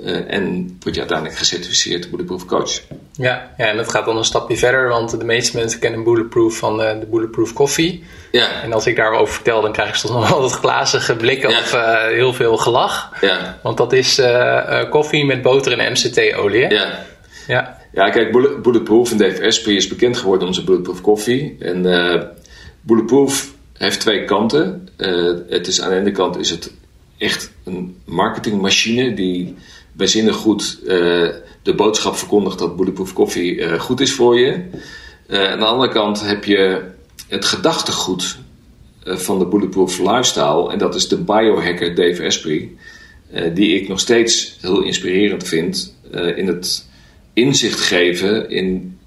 [0.00, 2.80] Uh, en word je uiteindelijk gecertificeerd Bulletproof Coach.
[3.12, 6.56] Ja, ja, en dat gaat dan een stapje verder, want de meeste mensen kennen Bulletproof
[6.56, 8.04] van uh, de Bulletproof Coffee.
[8.32, 8.62] Ja.
[8.62, 12.06] En als ik daarover vertel, dan krijg ik soms nog altijd glazige blikken of uh,
[12.06, 13.12] heel veel gelach.
[13.20, 13.58] Ja.
[13.62, 14.22] Want dat is
[14.90, 16.68] koffie met boter en MCT-olie.
[16.68, 16.98] Ja.
[17.46, 17.75] ja.
[17.96, 18.32] Ja, kijk,
[18.62, 21.56] Bulletproof en Dave Asprey is bekend geworden om zijn Bulletproof koffie.
[21.58, 21.82] En
[22.80, 24.88] Bulletproof heeft twee kanten.
[25.48, 26.72] het is, aan de ene kant is het
[27.18, 29.54] echt een marketingmachine die
[29.92, 30.88] bijzinnig goed uh,
[31.62, 34.52] de boodschap verkondigt dat Bulletproof Coffee uh, goed is voor je.
[35.28, 36.82] Aan de andere kant heb je
[37.28, 38.38] het gedachtegoed
[39.04, 40.72] van de Bulletproof Lifestyle.
[40.72, 42.70] En dat is de biohacker Dave Asprey.
[43.54, 45.94] die ik nog steeds heel inspirerend vind
[46.36, 46.85] in het
[47.36, 48.98] inzicht geven in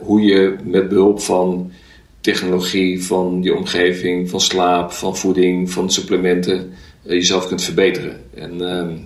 [0.00, 1.72] hoe je met behulp van
[2.20, 8.20] technologie, van je omgeving, van slaap, van voeding, van supplementen jezelf kunt verbeteren.
[8.34, 8.96] En ehm,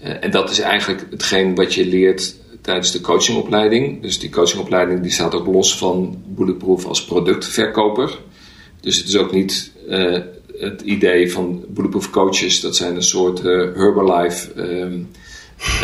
[0.00, 4.02] eh, en dat is eigenlijk hetgeen wat je leert tijdens de coachingopleiding.
[4.02, 8.18] Dus die coachingopleiding die staat ook los van Bulletproof als productverkoper.
[8.80, 9.72] Dus het is ook niet
[10.58, 12.60] het idee van Bulletproof coaches.
[12.60, 15.08] Dat zijn een soort Herbalife um,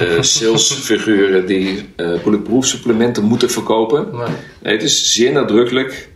[0.00, 4.08] uh, salesfiguren die Bulletproof supplementen moeten verkopen.
[4.12, 4.26] Nee.
[4.62, 6.11] nee het is zeer nadrukkelijk.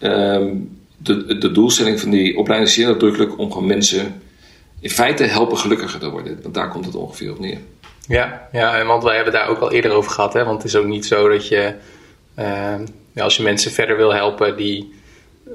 [0.00, 4.22] Um, de, de doelstelling van die opleiding is zeer nadrukkelijk om gewoon mensen
[4.80, 6.38] in feite helpen gelukkiger te worden.
[6.42, 7.58] Want daar komt het ongeveer op neer.
[8.06, 10.32] Ja, ja want wij hebben daar ook al eerder over gehad.
[10.32, 10.44] Hè?
[10.44, 11.74] Want het is ook niet zo dat je,
[12.38, 12.74] uh,
[13.12, 14.99] ja, als je mensen verder wil helpen die eh,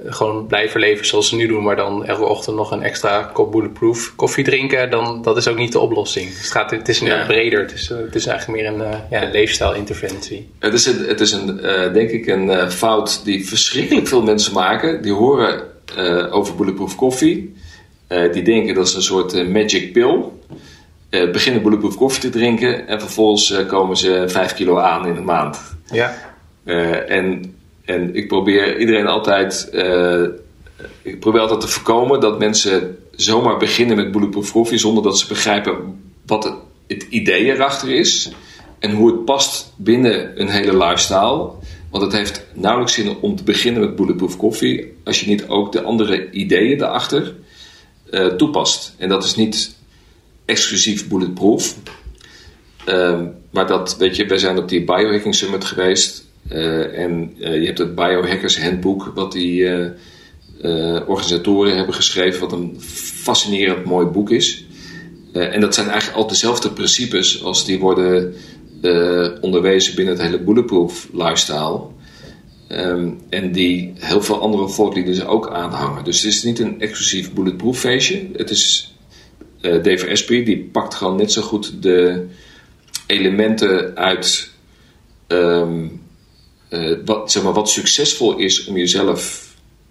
[0.05, 3.51] gewoon blijven leven zoals ze nu doen, maar dan elke ochtend nog een extra kop
[3.51, 6.29] bulletproof koffie drinken, dan dat is ook niet de oplossing.
[6.29, 7.59] Dus het, gaat, het is een breder.
[7.59, 10.49] Het is, het is eigenlijk meer een uh, ja, leefstijlinterventie.
[10.59, 14.53] Het is, een, het is een, uh, denk ik een fout die verschrikkelijk veel mensen
[14.53, 15.01] maken.
[15.01, 15.63] Die horen
[16.31, 17.53] over bulletproof koffie.
[18.09, 20.23] Uh, die denken dat is een soort uh, magic pill.
[21.09, 25.23] Uh, beginnen bulletproof koffie te drinken en vervolgens komen ze 5 kilo aan in een
[25.23, 25.59] maand.
[25.91, 26.15] Ja.
[27.07, 27.54] en,
[27.85, 29.69] en ik probeer iedereen altijd,
[31.01, 35.27] ik probeer altijd te voorkomen dat mensen zomaar beginnen met bulletproof koffie zonder dat ze
[35.27, 36.55] begrijpen wat het,
[36.87, 38.31] het idee erachter is
[38.79, 41.49] en hoe het past binnen een hele lifestyle.
[41.89, 45.71] Want het heeft nauwelijks zin om te beginnen met bulletproof koffie als je niet ook
[45.71, 47.35] de andere ideeën daarachter
[48.11, 48.95] uh, toepast.
[48.97, 49.75] En dat is niet
[50.45, 51.75] exclusief bulletproof.
[52.85, 56.24] Uh, maar dat, weet je, wij zijn op die Biohacking Summit geweest.
[56.51, 59.69] Uh, en uh, je hebt het Biohackers Handbook, wat die
[61.07, 64.65] organisatoren hebben geschreven, wat een fascinerend mooi boek is.
[65.33, 68.33] en dat zijn eigenlijk al dezelfde principes als die worden
[69.41, 71.81] onderwezen binnen het hele bulletproof lifestyle.
[72.69, 76.03] Um, en die heel veel andere volkliederen ze ook aanhangen.
[76.03, 78.27] Dus het is niet een exclusief bulletproof feestje.
[78.33, 78.95] Het is
[80.09, 82.25] Asprey, die pakt gewoon net zo goed de
[83.07, 84.49] elementen uit
[85.27, 86.01] um,
[86.75, 89.43] uh, wat, zeg maar, wat succesvol is om jezelf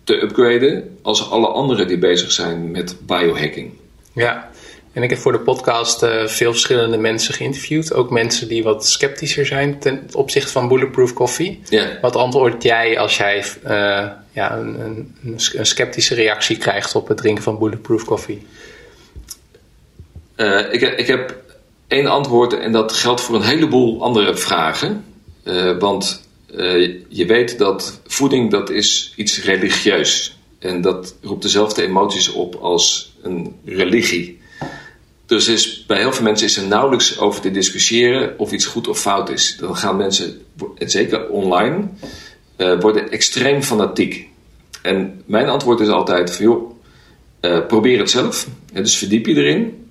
[0.05, 3.73] te upgraden, als alle anderen die bezig zijn met biohacking.
[4.12, 4.51] Ja,
[4.94, 7.92] en ik heb voor de podcast uh, veel verschillende mensen geïnterviewd.
[7.92, 11.61] Ook mensen die wat sceptischer zijn ten opzichte van Bulletproof Coffee.
[11.68, 12.01] Yeah.
[12.03, 13.70] Wat antwoord jij als jij uh,
[14.33, 15.14] ja, een, een,
[15.55, 18.47] een, sceptische reactie krijgt op het drinken van Bulletproof Coffee?
[20.37, 21.42] Uh, ik, ik heb
[21.88, 25.05] één antwoord en dat geldt voor een heleboel andere vragen.
[25.79, 26.24] want
[27.09, 30.38] je weet dat voeding dat is iets religieus.
[30.59, 34.43] En dat roept dezelfde emoties op als een religie.
[35.27, 38.88] Dus is, bij heel veel mensen is er nauwelijks over te discussiëren of iets goed
[38.88, 39.57] of fout is.
[39.61, 40.40] Dan gaan mensen,
[40.79, 41.88] zeker online,
[42.57, 44.29] uh, worden extreem fanatiek.
[44.83, 46.71] En mijn antwoord is altijd joh,
[47.40, 48.49] uh, probeer het zelf.
[48.73, 49.88] dus verdiep je erin.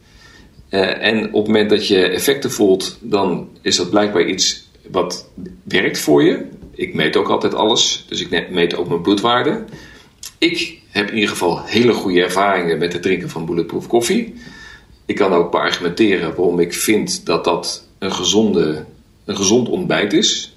[0.69, 5.29] En op het moment dat je effecten voelt, dan is dat blijkbaar iets wat
[5.63, 6.45] werkt voor je.
[6.71, 9.63] Ik meet ook altijd alles, dus ik meet ook mijn bloedwaarde.
[10.37, 14.33] Ik heb in ieder geval hele goede ervaringen met het drinken van bulletproof koffie.
[15.05, 18.85] Ik kan ook beargumenteren waarom ik vind dat dat een, gezonde,
[19.25, 20.55] een gezond ontbijt is.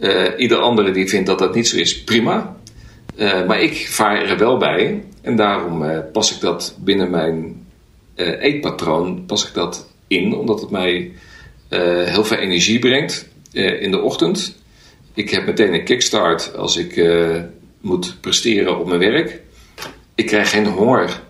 [0.00, 2.56] Uh, ieder andere die vindt dat dat niet zo is, prima.
[3.16, 7.66] Uh, maar ik vaar er wel bij en daarom uh, pas ik dat binnen mijn
[8.40, 11.12] eetpatroon pas ik dat in, omdat het mij
[12.04, 14.56] heel veel energie brengt in de ochtend.
[15.14, 17.10] Ik heb meteen een kickstart als ik
[17.80, 19.40] moet presteren op mijn werk.
[20.14, 21.20] Ik krijg geen honger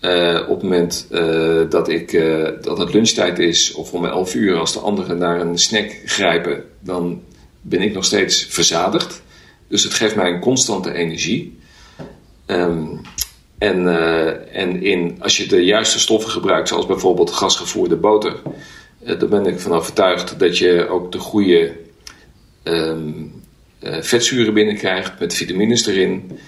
[0.00, 1.06] uh, op het moment
[1.70, 2.12] dat, ik,
[2.62, 6.64] dat het lunchtijd is, of om 11 uur, als de anderen naar een snack grijpen,
[6.80, 7.22] dan
[7.60, 9.22] ben ik nog steeds verzadigd.
[9.68, 11.58] Dus het geeft mij een constante energie.
[12.46, 12.86] Ehm,
[13.58, 18.36] en, eh, en in, als je de juiste stoffen gebruikt, zoals bijvoorbeeld gasgevoerde boter,
[19.04, 21.76] uh, dan ben ik van overtuigd dat je ook de goede
[22.64, 23.32] um,
[23.80, 26.38] vetzuren binnenkrijgt met vitamines erin.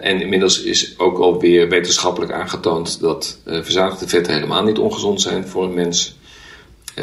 [0.00, 5.64] en inmiddels is ook alweer wetenschappelijk aangetoond dat verzadigde vetten helemaal niet ongezond zijn voor
[5.64, 6.16] een mens.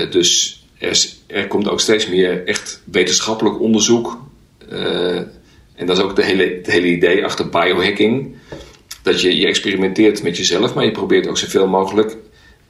[0.10, 4.22] dus er, er, komt ook steeds meer echt wetenschappelijk onderzoek.
[5.76, 8.36] en dat is ook de hele, het hele idee achter biohacking
[9.02, 12.18] dat je, je experimenteert met jezelf, maar je probeert ook zoveel mogelijk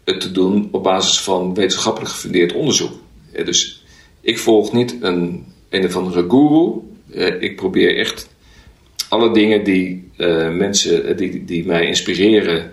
[0.10, 2.92] het te doen op basis van wetenschappelijk gefundeerd onderzoek.
[3.46, 3.84] Dus
[4.22, 6.82] ik volg niet een een of andere guru.
[7.40, 8.30] Ik probeer echt
[9.10, 10.12] alle dingen die
[10.52, 12.72] mensen eh, die, die mij inspireren,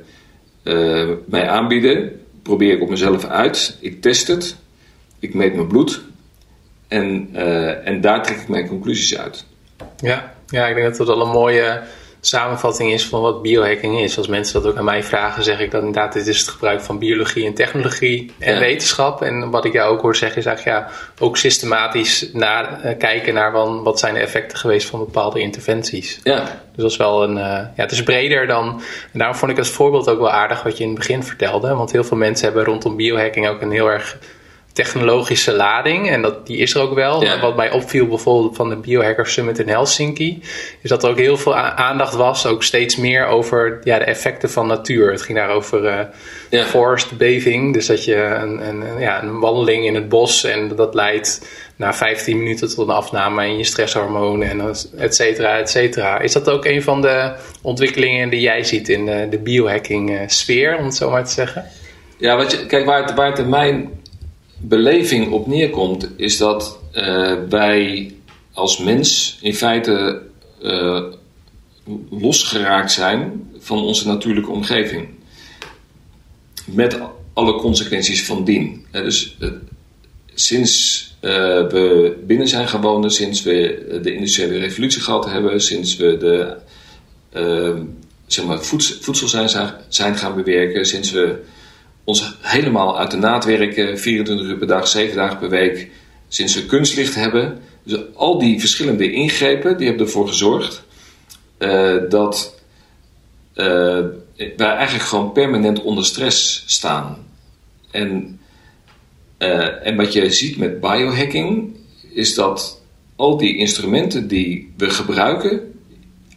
[1.26, 3.78] mij aanbieden, probeer ik op mezelf uit.
[3.80, 4.56] Ik test het,
[5.18, 6.02] ik meet mijn bloed
[6.88, 7.28] en,
[7.84, 9.44] en daar trek ik mijn conclusies uit.
[9.96, 11.82] Ja, ja ik denk dat dat wel een mooie
[12.26, 14.18] samenvatting is van wat biohacking is.
[14.18, 16.80] Als mensen dat ook aan mij vragen, zeg ik dat inderdaad, dit is het gebruik
[16.80, 19.22] van biologie en technologie en wetenschap.
[19.22, 23.34] En wat ik jou ook hoor zeggen is eigenlijk ja, ook systematisch naar, uh, kijken
[23.34, 26.20] naar van, wat zijn de effecten geweest van bepaalde interventies.
[26.22, 26.40] Ja.
[26.40, 29.58] Dus dat is wel een, uh, ja, het is breder dan, en daarom vond ik
[29.58, 31.74] als voorbeeld ook wel aardig wat je in het begin vertelde.
[31.74, 34.18] Want heel veel mensen hebben rondom biohacking ook een heel erg
[34.76, 36.10] technologische lading.
[36.10, 37.24] En dat, die is er ook wel.
[37.40, 40.42] Wat mij opviel bijvoorbeeld van de Biohacker Summit in Helsinki.
[40.80, 42.46] Is dat er ook heel veel aandacht was.
[42.46, 45.10] Ook steeds meer over ja, de effecten van natuur.
[45.10, 46.00] Het ging daar over uh,
[46.50, 46.64] ja.
[46.64, 47.74] forest bathing.
[47.74, 50.44] Dus dat je een, een, ja, een wandeling in het bos.
[50.44, 54.48] En dat leidt na 15 minuten tot een afname in je stresshormonen.
[54.48, 56.18] En et cetera, et cetera.
[56.20, 60.20] Is dat ook een van de ontwikkelingen die jij ziet in de, de biohacking uh,
[60.26, 60.76] sfeer.
[60.78, 61.64] Om het zo maar te zeggen?
[62.18, 64.04] Ja, wat je, kijk, waar het, waar het in mijn
[64.58, 68.12] beleving op neerkomt, is dat uh, wij
[68.52, 70.22] als mens in feite
[70.62, 71.04] uh,
[72.10, 75.08] losgeraakt zijn van onze natuurlijke omgeving.
[76.64, 76.98] Met
[77.32, 78.86] alle consequenties van dien.
[78.90, 79.50] dus uh,
[80.34, 86.56] sinds we binnen zijn gewoond, sinds we de industriële revolutie gehad hebben, sinds we de
[88.26, 88.62] zeg maar,
[89.00, 91.42] voedsel zijn, zijn gaan bewerken, sinds we
[92.06, 95.90] ons helemaal uit de naad werken, 24 uur per dag, 7 dagen per week,
[96.28, 97.60] sinds we kunstlicht hebben.
[97.82, 100.84] Dus al die verschillende ingrepen, die hebben ervoor gezorgd
[101.58, 102.60] uh, dat
[103.54, 104.04] uh,
[104.36, 107.26] wij eigenlijk gewoon permanent onder stress staan.
[107.90, 108.40] En,
[109.38, 111.76] uh, en wat je ziet met biohacking,
[112.12, 112.82] is dat
[113.16, 115.72] al die instrumenten die we gebruiken,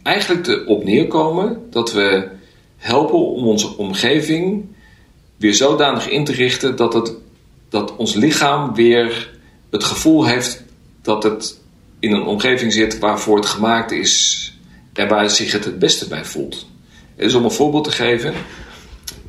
[0.02, 2.28] eigenlijk erop neerkomen dat we
[2.76, 4.64] helpen om onze omgeving
[5.40, 7.12] weer zodanig in te richten dat, het,
[7.68, 9.30] dat ons lichaam weer
[9.70, 10.62] het gevoel heeft
[11.02, 11.60] dat het
[11.98, 14.44] in een omgeving zit waarvoor het gemaakt is
[14.92, 16.66] en waar het zich het het beste bij voelt.
[17.16, 18.34] Dus om een voorbeeld te geven,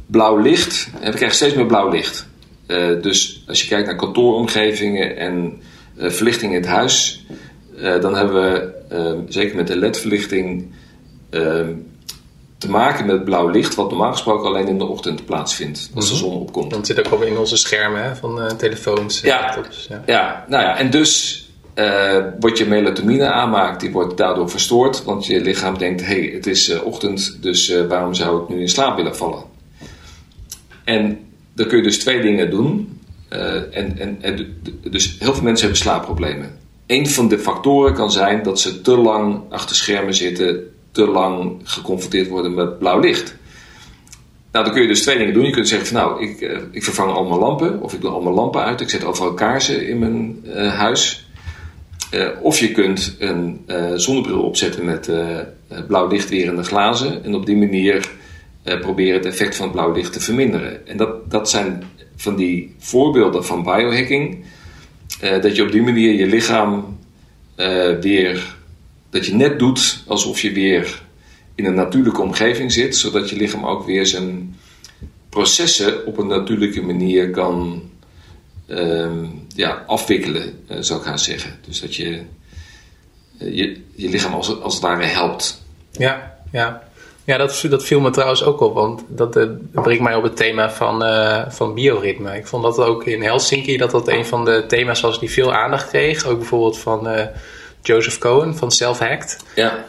[0.05, 2.27] blauw licht, en we krijgen steeds meer blauw licht.
[2.67, 5.61] Uh, dus als je kijkt naar kantooromgevingen en
[5.97, 7.25] uh, verlichting in het huis,
[7.77, 10.71] uh, dan hebben we zeker met de LED-verlichting
[12.61, 16.13] te maken met blauw licht, wat normaal gesproken alleen in de ochtend plaatsvindt, als de
[16.13, 16.23] mhm.
[16.23, 16.75] zon opkomt.
[16.75, 19.21] Het zit ook al in onze schermen hè, van uh, telefoons.
[19.21, 20.03] Ja, laptops, ja.
[20.05, 21.39] ja, nou ja, en dus
[21.75, 26.31] uh, wordt je melatonine aanmaakt, die wordt daardoor verstoord, want je lichaam denkt, hé, hey,
[26.33, 29.43] het is uh, ochtend, dus waarom zou ik nu in slaap willen vallen?
[30.83, 31.19] En
[31.53, 32.99] dan kun je dus twee dingen doen.
[33.29, 36.59] en, en, en, dus heel veel mensen hebben slaapproblemen.
[36.87, 41.59] Een van de factoren kan zijn dat ze te lang achter schermen zitten, te lang
[41.63, 43.39] geconfronteerd worden met blauw licht.
[44.51, 45.45] Nou, dan kun je dus twee dingen doen.
[45.45, 47.81] Je kunt zeggen van nou, ik, uh, ik vervang al mijn lampen.
[47.81, 48.81] Of ik doe al mijn lampen uit.
[48.81, 51.29] Ik zet overal kaarsen in mijn uh, huis.
[52.13, 55.11] Uh, of je kunt een zonnebril opzetten met
[55.87, 57.23] blauw licht de glazen.
[57.23, 58.09] En op die manier
[58.63, 60.87] proberen het effect van blauw licht te verminderen.
[60.87, 61.83] En dat, dat zijn
[62.15, 64.45] van die voorbeelden van biohacking.
[65.41, 66.97] dat je op die manier je lichaam
[68.01, 68.55] weer
[69.11, 71.01] dat je net doet alsof je weer
[71.55, 74.55] in een natuurlijke omgeving zit, zodat je lichaam ook weer zijn
[75.29, 77.81] processen op een natuurlijke manier kan
[78.67, 79.09] uh,
[79.55, 81.59] ja, afwikkelen, uh, zou ik gaan zeggen.
[81.67, 82.21] Dus dat je
[83.41, 85.63] uh, je, je lichaam als, als het ware helpt.
[85.91, 86.89] Ja, ja.
[87.23, 90.35] Ja, dat, dat viel me trouwens ook op, want dat, dat brengt mij op het
[90.35, 91.03] thema van,
[91.51, 92.35] van bioritme.
[92.35, 95.53] Ik vond dat ook in Helsinki dat dat een van de thema's was die veel
[95.53, 96.25] aandacht kreeg.
[96.25, 97.07] Ook bijvoorbeeld van
[97.81, 99.37] Joseph Cohen van Self-Hacked.
[99.55, 99.85] Ja.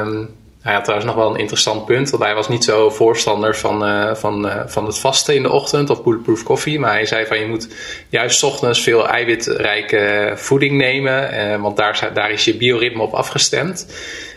[0.00, 2.10] Um, hij had trouwens nog wel een interessant punt.
[2.10, 5.50] Want hij was niet zo voorstander van, uh, van, uh, van het vasten in de
[5.50, 6.78] ochtend of bulletproof koffie.
[6.78, 7.68] Maar hij zei van je moet
[8.08, 11.34] juist ochtends veel eiwitrijke voeding nemen.
[11.34, 13.86] Uh, want daar, daar is je bioritme op afgestemd.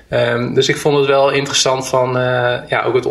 [0.09, 2.13] Um, dus ik vond het wel interessant van
[2.67, 3.07] ja, ook het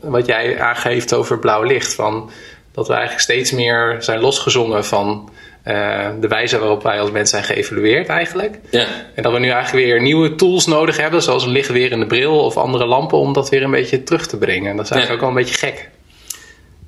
[0.00, 1.94] wat jij aangeeft over blauw licht.
[1.94, 2.30] Van
[2.72, 5.30] dat we eigenlijk steeds meer zijn losgezongen van
[5.68, 8.58] uh, de wijze waarop wij als mens zijn geëvalueerd eigenlijk.
[8.70, 8.86] Ja.
[9.14, 12.56] En dat we nu eigenlijk weer nieuwe tools nodig hebben, zoals een lichtwerende bril of
[12.56, 14.76] andere lampen, om dat weer een beetje terug te brengen.
[14.76, 15.88] Dat is eigenlijk ook wel een beetje gek.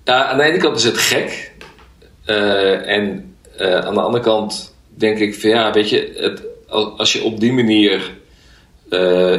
[0.05, 1.53] Ja, aan de ene kant is het gek.
[2.27, 6.43] Uh, en uh, aan de andere kant denk ik van ja, weet je, het,
[6.97, 8.19] als je op die manier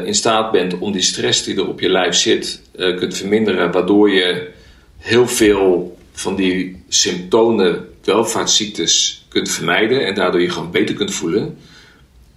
[0.04, 4.10] in staat bent om die stress die er op je lijf zit, kunt verminderen, waardoor
[4.10, 4.52] je
[4.98, 11.58] heel veel van die symptomen, welvaartsziektes kunt vermijden en daardoor je gewoon beter kunt voelen.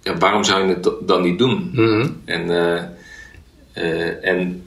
[0.01, 1.69] Ja, waarom zou je het dan niet doen?
[1.73, 2.21] Mm-hmm.
[2.25, 2.81] En, uh,
[3.83, 4.63] uh, en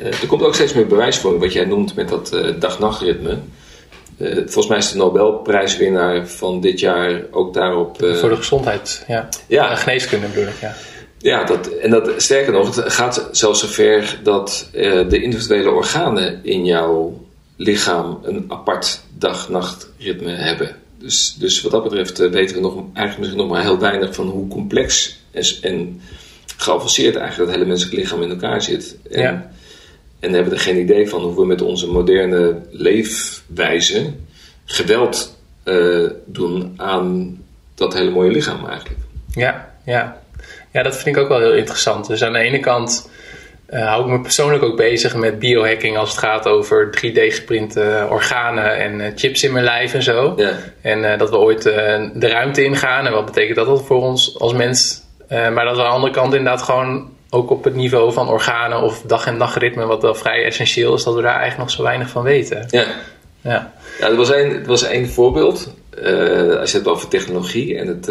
[0.00, 3.38] uh, er komt ook steeds meer bewijs voor wat jij noemt met dat dag-nachtritme.
[4.18, 7.96] volgens mij is de Nobelprijswinnaar van dit jaar ook daarop.
[7.96, 9.28] voor de gezondheid, ja.
[9.46, 9.70] ja.
[9.70, 10.74] De geneeskunde bedoel ik, ja.
[11.18, 16.64] Ja, dat, en dat, sterker nog, het gaat zelfs zover dat de individuele organen in
[16.64, 17.25] jouw
[17.56, 20.76] lichaam een apart dag-nachtritme hebben.
[20.98, 24.28] Dus, dus wat dat betreft weten we nog, eigenlijk misschien nog maar heel weinig van
[24.28, 26.00] hoe complex en, en
[26.56, 28.96] geavanceerd eigenlijk dat hele menselijk lichaam in elkaar zit.
[29.10, 29.50] En, ja.
[30.20, 34.12] en hebben er geen idee van hoe we met onze moderne leefwijze
[34.64, 37.38] geweld uh, doen aan
[37.74, 39.00] dat hele mooie lichaam eigenlijk.
[39.30, 40.22] Ja, ja.
[40.72, 42.06] ja, dat vind ik ook wel heel interessant.
[42.06, 43.08] Dus aan de ene kant
[43.70, 48.76] uh, hou ik me persoonlijk ook bezig met biohacking als het gaat over 3D-geprinte organen
[48.76, 50.32] en uh, chips in mijn lijf en zo.
[50.36, 50.52] Ja.
[50.80, 54.52] En uh, dat we ooit de ruimte ingaan en wat betekent dat voor ons als
[54.52, 55.02] mens.
[55.28, 58.82] maar dat we aan de andere kant inderdaad gewoon ook op het niveau van organen
[58.82, 61.82] of dag- en nachtritme, wat wel vrij essentieel is, dat we daar eigenlijk nog zo
[61.82, 62.66] weinig van weten.
[62.70, 62.84] Ja,
[63.40, 63.72] ja.
[64.00, 65.74] ja er was één, er was één voorbeeld.
[66.60, 68.08] als je het over technologie en het,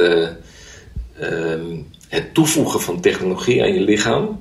[1.21, 4.39] um, het toevoegen van technologie aan je lichaam.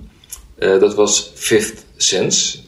[0.59, 2.59] Uh, dat was Fifth Sense.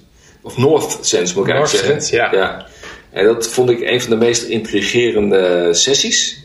[0.42, 2.38] Of North Sense moet ik North eigenlijk Sense, zeggen.
[2.38, 2.66] ja.
[3.10, 6.44] En dat vond ik een van de meest intrigerende sessies.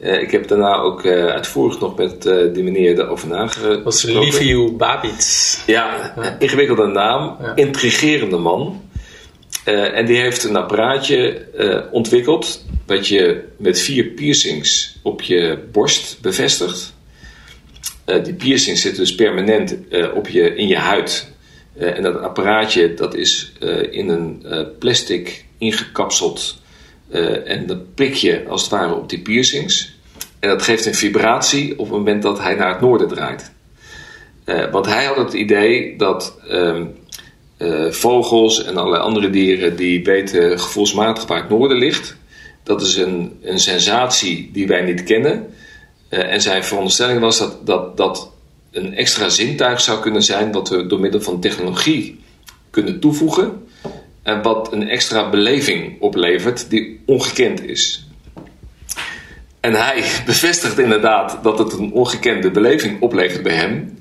[0.00, 2.22] Uh, ik heb daarna ook uh, uitvoerig nog met
[2.54, 3.74] die meneer erover nagedacht.
[3.74, 5.60] Dat was Liviu Babits.
[5.66, 7.36] Ja, ja, ingewikkelde naam.
[7.40, 7.54] Ja.
[7.54, 8.90] Intrigerende man.
[9.64, 11.46] en die heeft een apparaatje
[11.90, 12.64] ontwikkeld.
[12.86, 16.92] Wat je met vier piercings op je borst bevestigt.
[18.06, 21.30] Uh, die piercing zit dus permanent uh, op je, in je huid.
[21.78, 23.52] Uh, en dat apparaatje dat is
[23.90, 24.44] in een
[24.78, 26.60] plastic ingekapseld.
[27.44, 29.94] en dat prik je als het ware op die piercings.
[30.38, 33.52] En dat geeft een vibratie op het moment dat hij naar het noorden draait.
[34.70, 36.94] want hij had het idee dat um,
[37.90, 42.16] vogels en allerlei andere dieren die weten gevoelsmatig waar het noorden ligt.
[42.62, 45.54] Dat is een, een sensatie die wij niet kennen.
[46.12, 48.30] Uh, en zijn veronderstelling was dat, dat dat
[48.70, 52.20] een extra zintuig zou kunnen zijn, wat we door middel van technologie
[52.70, 53.66] kunnen toevoegen.
[54.22, 58.06] En wat een extra beleving oplevert die ongekend is.
[59.60, 63.98] En hij bevestigt inderdaad dat het een ongekende beleving oplevert bij hem.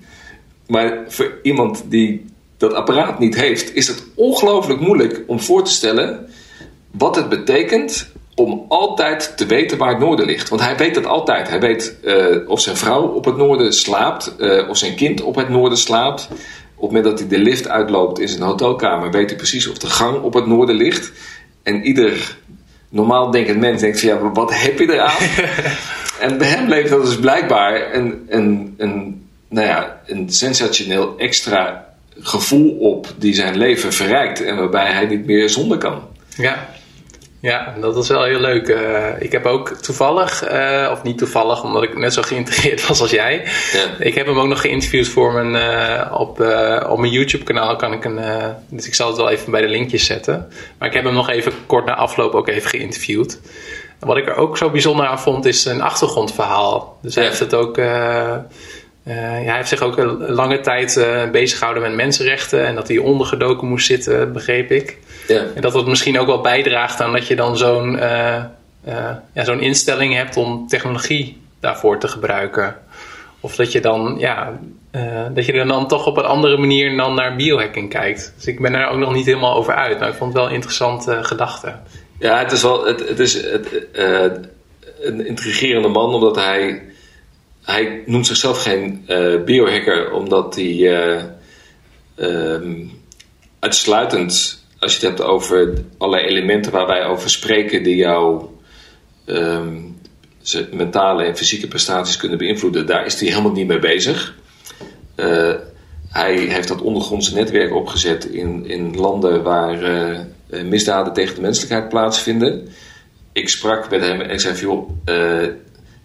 [0.67, 2.25] Maar voor iemand die
[2.57, 6.29] dat apparaat niet heeft, is het ongelooflijk moeilijk om voor te stellen
[6.91, 10.49] wat het betekent om altijd te weten waar het noorden ligt.
[10.49, 11.49] Want hij weet dat altijd.
[11.49, 15.35] Hij weet uh, of zijn vrouw op het noorden slaapt, uh, of zijn kind op
[15.35, 16.27] het noorden slaapt.
[16.75, 19.77] Op het moment dat hij de lift uitloopt in zijn hotelkamer, weet hij precies of
[19.77, 21.11] de gang op het noorden ligt.
[21.63, 22.37] En ieder
[22.89, 25.17] normaal denkend mens denkt van ja, wat heb je eraan?
[26.29, 31.85] en bij hem leeft dat dus blijkbaar een, een, een, nou ja, een sensationeel extra
[32.19, 34.41] gevoel op die zijn leven verrijkt.
[34.41, 36.01] En waarbij hij niet meer zonder kan.
[36.37, 36.69] Ja,
[37.41, 38.67] ja, dat is wel heel leuk.
[38.67, 43.01] Uh, ik heb ook toevallig, uh, of niet toevallig, omdat ik net zo geïntegreerd was
[43.01, 43.43] als jij.
[43.73, 43.85] Ja.
[43.99, 46.39] Ik heb hem ook nog geïnterviewd voor mijn, uh, op,
[46.89, 47.75] op mijn YouTube kanaal.
[47.75, 48.19] Kan ik een,
[48.69, 50.47] dus ik zal het wel even bij de linkjes zetten.
[50.77, 53.39] Maar ik heb hem nog even kort na afloop ook even geïnterviewd.
[53.99, 56.97] Wat ik er ook zo bijzonder aan vond, is een achtergrondverhaal.
[57.01, 57.29] Dus hij Ja.
[57.29, 57.77] heeft het ook.
[57.77, 58.35] Uh,
[59.03, 62.97] hij heeft zich ook een lange tijd uh, bezig gehouden met mensenrechten en dat hij
[62.97, 64.97] ondergedoken moest zitten, begreep ik.
[65.33, 65.45] Ja.
[65.55, 68.43] En dat dat misschien ook wel bijdraagt aan dat je dan zo'n uh,
[69.33, 72.75] ja, zo'n instelling hebt om technologie daarvoor te gebruiken.
[73.39, 74.59] Of dat je dan, ja,
[75.33, 78.33] dat je er dan toch op een andere manier dan naar biohacking kijkt.
[78.35, 80.49] Dus ik ben daar ook nog niet helemaal over uit, maar ik vond het wel
[80.49, 81.75] een interessante gedachte.
[82.19, 83.67] Ja, het is wel het, het is het,
[85.01, 86.81] een intrigerende man, omdat hij
[87.63, 89.05] hij noemt zichzelf geen
[89.45, 91.17] biohacker omdat hij
[92.15, 92.85] ehm,
[93.59, 98.59] uitsluitend, als je het hebt over allerlei elementen waar wij over spreken, die jouw
[99.25, 99.77] ehm,
[100.71, 104.35] mentale en fysieke prestaties kunnen beïnvloeden, daar is hij helemaal niet mee bezig.
[105.15, 105.53] Uh,
[106.09, 111.89] hij heeft dat ondergrondse netwerk opgezet in, in landen waar uh, misdaden tegen de menselijkheid
[111.89, 112.67] plaatsvinden.
[113.31, 114.89] Ik sprak met hem en ik zei: joh,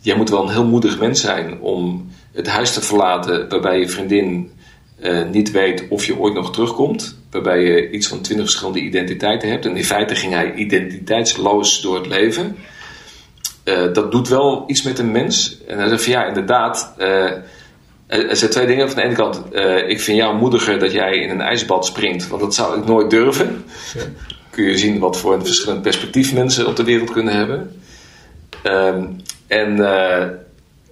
[0.01, 3.89] jij moet wel een heel moedig mens zijn om het huis te verlaten waarbij je
[3.89, 4.51] vriendin
[5.31, 7.19] niet weet of je ooit nog terugkomt.
[7.31, 9.67] Waarbij je iets van twintig verschillende identiteiten hebt.
[9.67, 12.57] En in feite ging hij identiteitsloos door het leven.
[13.93, 15.59] dat doet wel iets met een mens.
[15.67, 16.95] En hij zei van ja, inderdaad
[18.07, 18.91] er zijn twee dingen.
[18.91, 22.29] Van de ene kant, uh, ik vind jou moediger dat jij in een ijsbad springt,
[22.29, 23.65] want dat zou ik nooit durven.
[23.95, 24.01] Ja.
[24.51, 27.81] Kun je zien wat voor een verschillend perspectief mensen op de wereld kunnen hebben.
[28.65, 29.17] Um,
[29.47, 30.27] en, uh,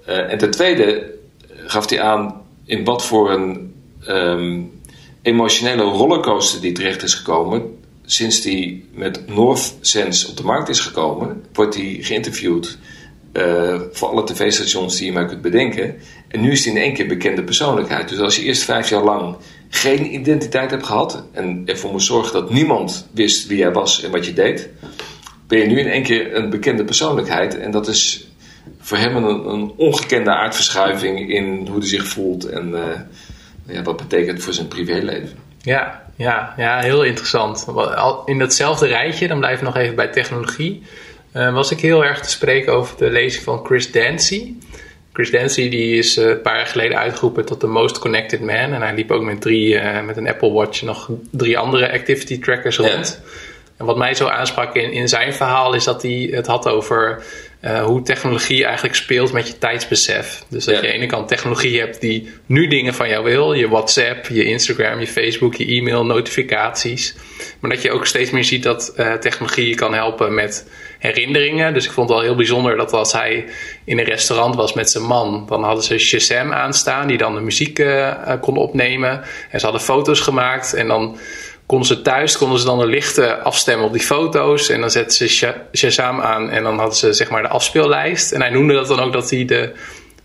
[0.09, 1.11] uh, en ten tweede
[1.67, 3.75] gaf hij aan in wat voor een
[4.09, 4.81] um,
[5.23, 7.63] emotionele rollercoaster die terecht is gekomen.
[8.05, 12.79] Sinds hij met North Sense op de markt is gekomen, wordt hij geïnterviewd
[13.33, 15.97] uh, voor alle tv-stations die je maar kunt bedenken.
[16.29, 18.09] En nu is hij in één keer bekende persoonlijkheid.
[18.09, 19.37] Dus als je eerst vijf jaar lang
[19.69, 24.11] geen identiteit hebt gehad en ervoor moest zorgen dat niemand wist wie jij was en
[24.11, 24.69] wat je deed,
[25.47, 27.59] ben je nu in één keer een bekende persoonlijkheid.
[27.59, 28.29] En dat is
[28.79, 32.81] voor hem een, een ongekende aardverschuiving in hoe hij zich voelt en uh,
[33.67, 35.39] ja, wat betekent voor zijn privéleven.
[35.61, 37.67] Ja, ja, ja, heel interessant.
[38.25, 40.83] In datzelfde rijtje, dan blijven we nog even bij technologie.
[41.37, 44.55] Uh, was ik heel erg te spreken over de lezing van Chris Dancy.
[45.13, 48.55] Chris Dancy die is uh, een paar jaar geleden uitgeroepen tot de most connected man.
[48.73, 52.41] En hij liep ook met, drie, uh, met een Apple Watch nog drie andere activity
[52.41, 53.21] trackers rond.
[53.77, 57.23] En wat mij zo aansprak in, in zijn verhaal is dat hij het had over
[57.65, 60.45] uh, hoe technologie eigenlijk speelt met je tijdsbesef.
[60.49, 63.53] Dus dat je aan de ene kant technologie hebt die nu dingen van jou wil.
[63.53, 67.15] Je WhatsApp, je Instagram, je Facebook, je e-mail, notificaties.
[67.61, 71.75] Maar dat je ook steeds meer ziet dat uh, technologie je kan helpen met herinneringen.
[71.75, 73.45] Dus ik vond het wel heel bijzonder dat als hij
[73.85, 77.41] in een restaurant was met zijn man, dan hadden ze Shazam aanstaan, die dan de
[77.41, 79.23] muziek uh, kon opnemen.
[79.51, 81.19] En ze hadden foto's gemaakt en dan
[81.67, 84.69] konden ze thuis konden ze dan de lichten afstemmen op die foto's.
[84.69, 88.33] En dan zetten ze Shazam aan en dan hadden ze zeg maar de afspeellijst.
[88.33, 89.73] En hij noemde dat dan ook dat hij, de,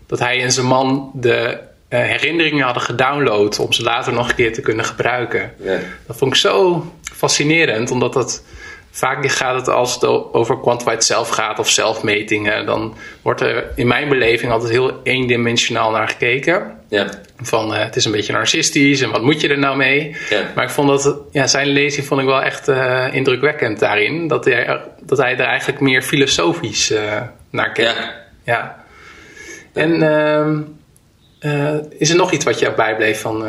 [0.06, 1.58] dat hij en zijn man de
[1.90, 5.52] uh, herinneringen hadden gedownload om ze later nog een keer te kunnen gebruiken.
[5.62, 5.78] Ja.
[6.06, 8.42] Dat vond ik zo fascinerend, omdat dat
[8.90, 13.86] vaak gaat het als het over quantified zelf gaat of zelfmetingen, dan wordt er in
[13.86, 16.78] mijn beleving altijd heel eendimensionaal naar gekeken.
[16.88, 17.06] Ja.
[17.42, 20.16] Van uh, het is een beetje narcistisch en wat moet je er nou mee?
[20.30, 20.50] Ja.
[20.54, 24.28] Maar ik vond dat, ja, zijn lezing vond ik wel echt uh, indrukwekkend daarin.
[24.28, 27.84] Dat hij, dat hij er eigenlijk meer filosofisch uh, naar keek.
[27.84, 28.14] Ja.
[28.44, 28.84] ja.
[29.72, 30.60] En ehm,
[31.98, 33.44] is er nog iets wat je bijbleef van,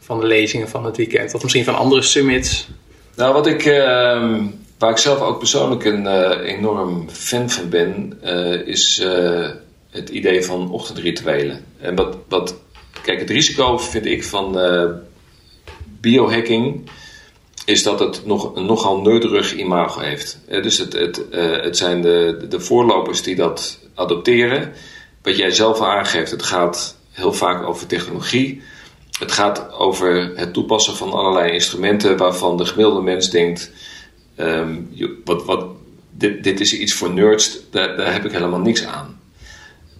[0.00, 1.34] van de lezingen van het weekend?
[1.34, 2.68] Of misschien van andere summits?
[3.16, 4.42] Nou, wat ik ehm,
[4.78, 6.06] Waar ik zelf ook persoonlijk een
[6.40, 8.18] enorm fan van ben,
[8.66, 9.04] is
[9.90, 11.64] het idee van ochtendrituelen.
[11.80, 12.56] En wat, wat,
[13.04, 14.58] kijk, het risico vind ik van
[16.00, 16.90] biohacking
[17.64, 20.38] is dat het nog nogal nederig imago heeft.
[20.48, 21.22] dus het, het,
[21.62, 24.72] het zijn de, de voorlopers die dat adopteren.
[25.22, 28.62] Wat jij zelf aangeeft, het gaat heel vaak over technologie.
[29.18, 33.70] Het gaat over het toepassen van allerlei instrumenten waarvan de gemiddelde mens denkt
[34.36, 34.90] Um,
[35.24, 35.66] wat, wat,
[36.10, 39.13] dit, dit is iets voor nerds, daar, daar heb ik helemaal niks aan.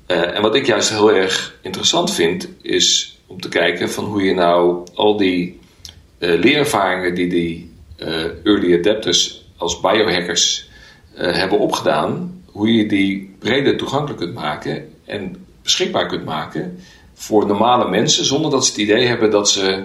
[0.06, 4.22] Uh, en wat ik juist heel erg interessant vind, is om te kijken van hoe
[4.22, 5.60] je nou al die
[6.18, 10.68] uh, leerervaringen die die uh, early adapters als biohackers
[11.14, 16.78] hebben opgedaan, hoe je die breder toegankelijk kunt maken en beschikbaar kunt maken
[17.14, 19.84] voor normale mensen, zonder dat ze het idee hebben dat ze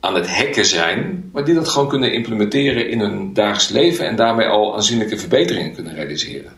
[0.00, 4.16] aan het hacken zijn, maar die dat gewoon kunnen implementeren in hun dagelijks leven en
[4.16, 6.52] daarmee al aanzienlijke verbeteringen kunnen realiseren.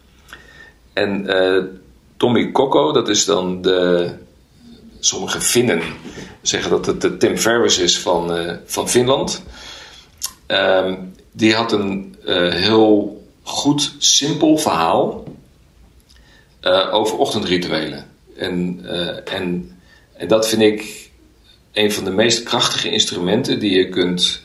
[0.92, 1.26] En
[2.20, 4.10] Tommy Kokko, dat is dan de.
[4.98, 5.82] Sommige Finnen
[6.42, 9.44] zeggen dat het de Tim Ferriss is van, uh, van Finland.
[10.48, 10.92] Uh,
[11.32, 15.24] die had een uh, heel goed, simpel verhaal
[16.90, 18.06] over ochtendrituelen.
[18.36, 18.80] En,
[19.24, 19.78] en,
[20.12, 21.10] en dat vind ik
[21.72, 24.42] een van de meest krachtige instrumenten die je kunt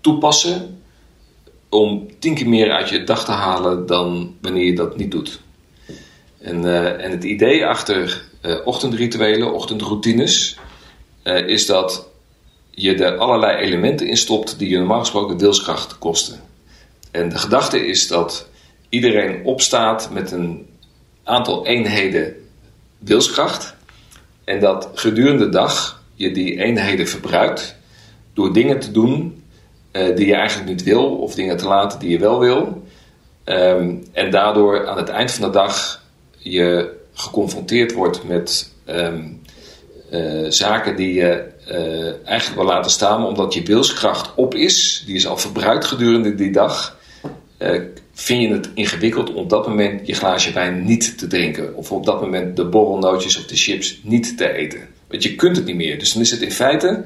[0.00, 0.82] toepassen
[1.68, 5.42] om tien keer meer uit je dag te halen dan wanneer je dat niet doet.
[6.44, 10.58] En, uh, en het idee achter uh, ochtendrituelen, ochtendroutines,
[11.24, 12.08] uh, is dat
[12.70, 16.40] je er allerlei elementen in stopt die je normaal gesproken wilskracht kosten.
[17.10, 18.48] En de gedachte is dat
[18.88, 20.66] iedereen opstaat met een
[21.22, 22.34] aantal eenheden
[22.98, 23.74] wilskracht
[24.44, 27.76] en dat gedurende de dag je die eenheden verbruikt
[28.32, 29.42] door dingen te doen
[29.90, 32.86] eh, die je eigenlijk niet wil, of dingen te laten die je wel wil.
[33.44, 36.03] Ehm, en daardoor aan het eind van de dag
[36.44, 39.26] je geconfronteerd wordt met ehm,
[40.10, 45.14] eh, zaken die je uh, eigenlijk wil laten staan, omdat je wilskracht op is, die
[45.14, 46.98] is al verbruikt gedurende die dag.
[47.58, 47.80] Uh,
[48.12, 51.92] vind je het ingewikkeld om op dat moment je glaasje wijn niet te drinken, of
[51.92, 54.88] op dat moment de borrelnootjes of de chips niet te eten.
[55.08, 55.98] Want je kunt het niet meer.
[55.98, 57.04] Dus dan is het in feite,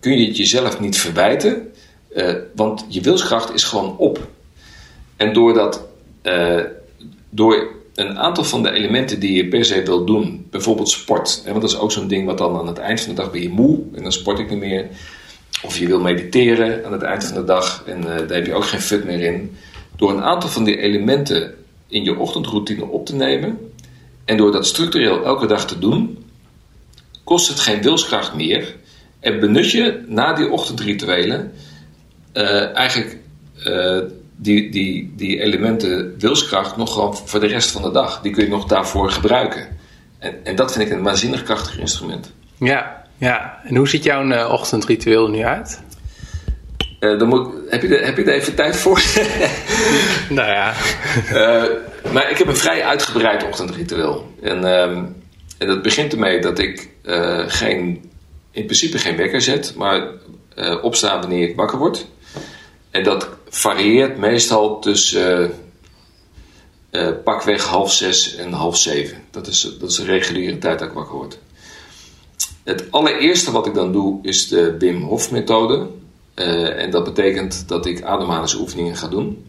[0.00, 1.72] kun je het jezelf niet verwijten,
[2.54, 4.28] want je wilskracht is gewoon op.
[5.16, 5.86] En doordat,
[7.30, 11.60] door een aantal van de elementen die je per se wil doen, bijvoorbeeld sport, want
[11.60, 13.48] dat is ook zo'n ding wat dan aan het eind van de dag ben je
[13.48, 14.86] moe en dan sport ik niet meer.
[15.64, 18.54] Of je wil mediteren aan het eind van de dag en uh, daar heb je
[18.54, 19.56] ook geen fut meer in.
[19.96, 21.54] Door een aantal van die elementen
[21.88, 23.58] in je ochtendroutine op te nemen
[24.24, 26.24] en door dat structureel elke dag te doen,
[27.24, 28.76] kost het geen wilskracht meer
[29.20, 31.52] en benut je na die ochtendrituelen
[32.34, 33.18] uh, eigenlijk
[33.66, 33.98] uh,
[34.42, 38.20] die, die, die elementen wilskracht nog gewoon voor de rest van de dag.
[38.20, 39.68] Die kun je nog daarvoor gebruiken.
[40.18, 42.32] En, en dat vind ik een waanzinnig krachtig instrument.
[42.58, 43.60] Ja, ja.
[43.64, 45.82] En hoe ziet jouw uh, ochtendritueel nu uit?
[47.00, 49.02] Uh, dan moet, heb, je er, heb je er even tijd voor?
[50.38, 50.74] nou ja.
[51.32, 51.64] uh,
[52.12, 54.34] maar ik heb een vrij uitgebreid ochtendritueel.
[54.42, 54.82] En, uh,
[55.58, 56.88] en dat begint ermee dat ik
[57.46, 58.10] geen,
[58.50, 60.08] in principe geen wekker zet, maar
[60.82, 62.06] opsta wanneer ik wakker word.
[62.90, 65.50] En dat varieert meestal tussen
[66.90, 69.18] uh, uh, pakweg half zes en half zeven.
[69.30, 71.38] Dat is, dat is de reguliere tijd dat ik wakker word.
[72.64, 75.88] Het allereerste wat ik dan doe is de Wim Hof methode.
[76.34, 79.44] Uh, en dat betekent dat ik ademhalingsoefeningen ga doen.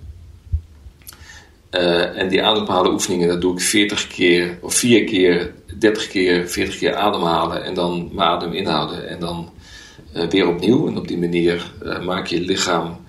[1.69, 6.95] en die ademhalingsoefeningen, dat doe ik 40 keer, of 4 keer, 30 keer, 40 keer
[6.95, 9.09] ademhalen en dan mijn adem inhouden.
[9.09, 9.49] En dan
[10.29, 10.87] weer opnieuw.
[10.87, 11.71] En op die manier
[12.03, 12.99] maak je lichaam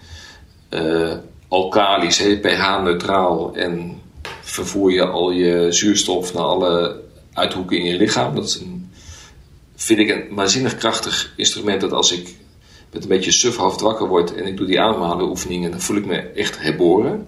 [0.74, 1.12] uh,
[1.48, 4.00] alkalisch, pH-neutraal en
[4.40, 7.00] vervoer je al je zuurstof naar alle
[7.32, 8.34] uithoeken in je lichaam.
[8.34, 8.62] Dat
[9.76, 12.34] vind ik een waanzinnig krachtig instrument dat als ik
[12.90, 16.16] met een beetje sufhoofd wakker word en ik doe die ademhalingsoefeningen, dan voel ik me
[16.16, 17.26] echt herboren.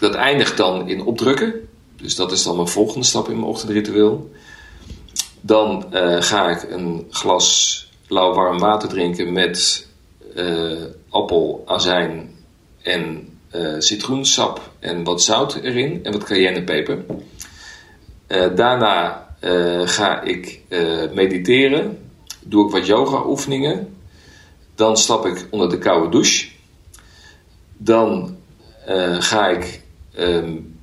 [0.00, 1.54] Dat eindigt dan in opdrukken.
[1.96, 4.30] Dus dat is dan mijn volgende stap in mijn ochtendritueel.
[5.40, 9.86] Dan uh, ga ik een glas lauw warm water drinken met
[10.36, 12.33] uh, appel, azijn
[12.84, 17.04] en uh, citroensap en wat zout erin en wat cayennepeper.
[18.28, 20.60] Uh, daarna uh, ga ik
[21.12, 21.98] mediteren,
[22.40, 23.96] doe ik wat yoga oefeningen.
[24.74, 26.48] Dan stap ik onder de koude douche.
[27.76, 28.36] Dan
[29.18, 29.80] ga ik
[30.18, 30.78] um,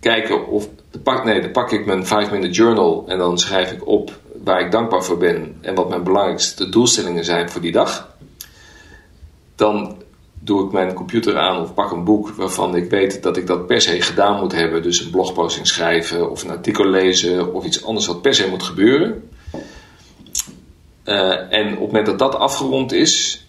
[0.00, 0.68] kijken of.
[1.02, 4.60] Pak, nee, dan pak ik mijn 5 minute journal en dan schrijf ik op waar
[4.60, 8.16] ik dankbaar voor ben en wat mijn belangrijkste doelstellingen zijn voor die dag.
[9.54, 9.96] Dan
[10.46, 13.66] doe ik mijn computer aan of pak een boek waarvan ik weet dat ik dat
[13.66, 14.82] per se gedaan moet hebben.
[14.82, 18.62] Dus een blogposting schrijven of een artikel lezen of iets anders wat per se moet
[18.62, 19.28] gebeuren.
[21.04, 23.46] Uh, en op het moment dat dat afgerond is,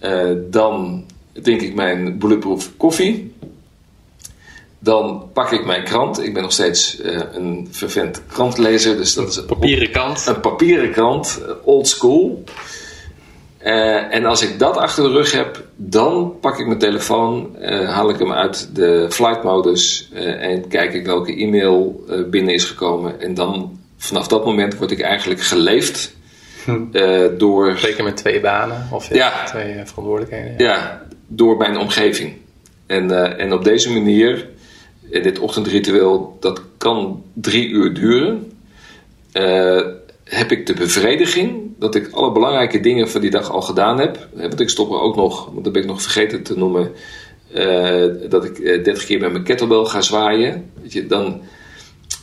[0.00, 3.34] uh, dan drink ik mijn bulletproof koffie.
[4.78, 6.22] Dan pak ik mijn krant.
[6.22, 8.96] Ik ben nog steeds uh, een vervent krantlezer.
[8.96, 10.26] Dus dat is een papieren krant.
[10.26, 12.44] Een papieren krant, old school.
[13.66, 17.90] Uh, en als ik dat achter de rug heb, dan pak ik mijn telefoon, uh,
[17.90, 22.64] haal ik hem uit de flight modus uh, en kijk ik welke e-mail binnen is
[22.64, 23.20] gekomen.
[23.20, 26.16] En dan vanaf dat moment word ik eigenlijk geleefd
[26.64, 27.38] hm.
[27.38, 27.78] door.
[27.78, 30.54] Zeker met twee banen of ja, twee verantwoordelijkheden.
[30.58, 30.74] Ja.
[30.74, 31.02] ja.
[31.26, 32.32] door mijn omgeving.
[32.86, 34.48] En, en op deze manier,
[35.10, 38.52] dit ochtendritueel, dat kan drie uur duren
[40.24, 44.28] heb ik de bevrediging dat ik alle belangrijke dingen van die dag al gedaan heb.
[44.34, 46.92] Want ik stop er ook nog, want dat ben ik nog vergeten te noemen,
[47.54, 50.70] uh, dat ik uh, eh, 30 keer met mijn kettlebell ga zwaaien.
[50.82, 51.42] Je, dan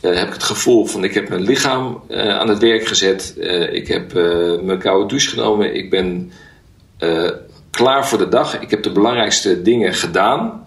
[0.00, 3.34] heb ik het gevoel van ik heb mijn lichaam aan het werk gezet.
[3.72, 4.12] ik heb
[4.62, 5.74] mijn koude douche genomen.
[5.74, 6.32] Ik ben
[7.70, 8.60] klaar voor de dag.
[8.60, 10.66] Ik heb de belangrijkste dingen gedaan.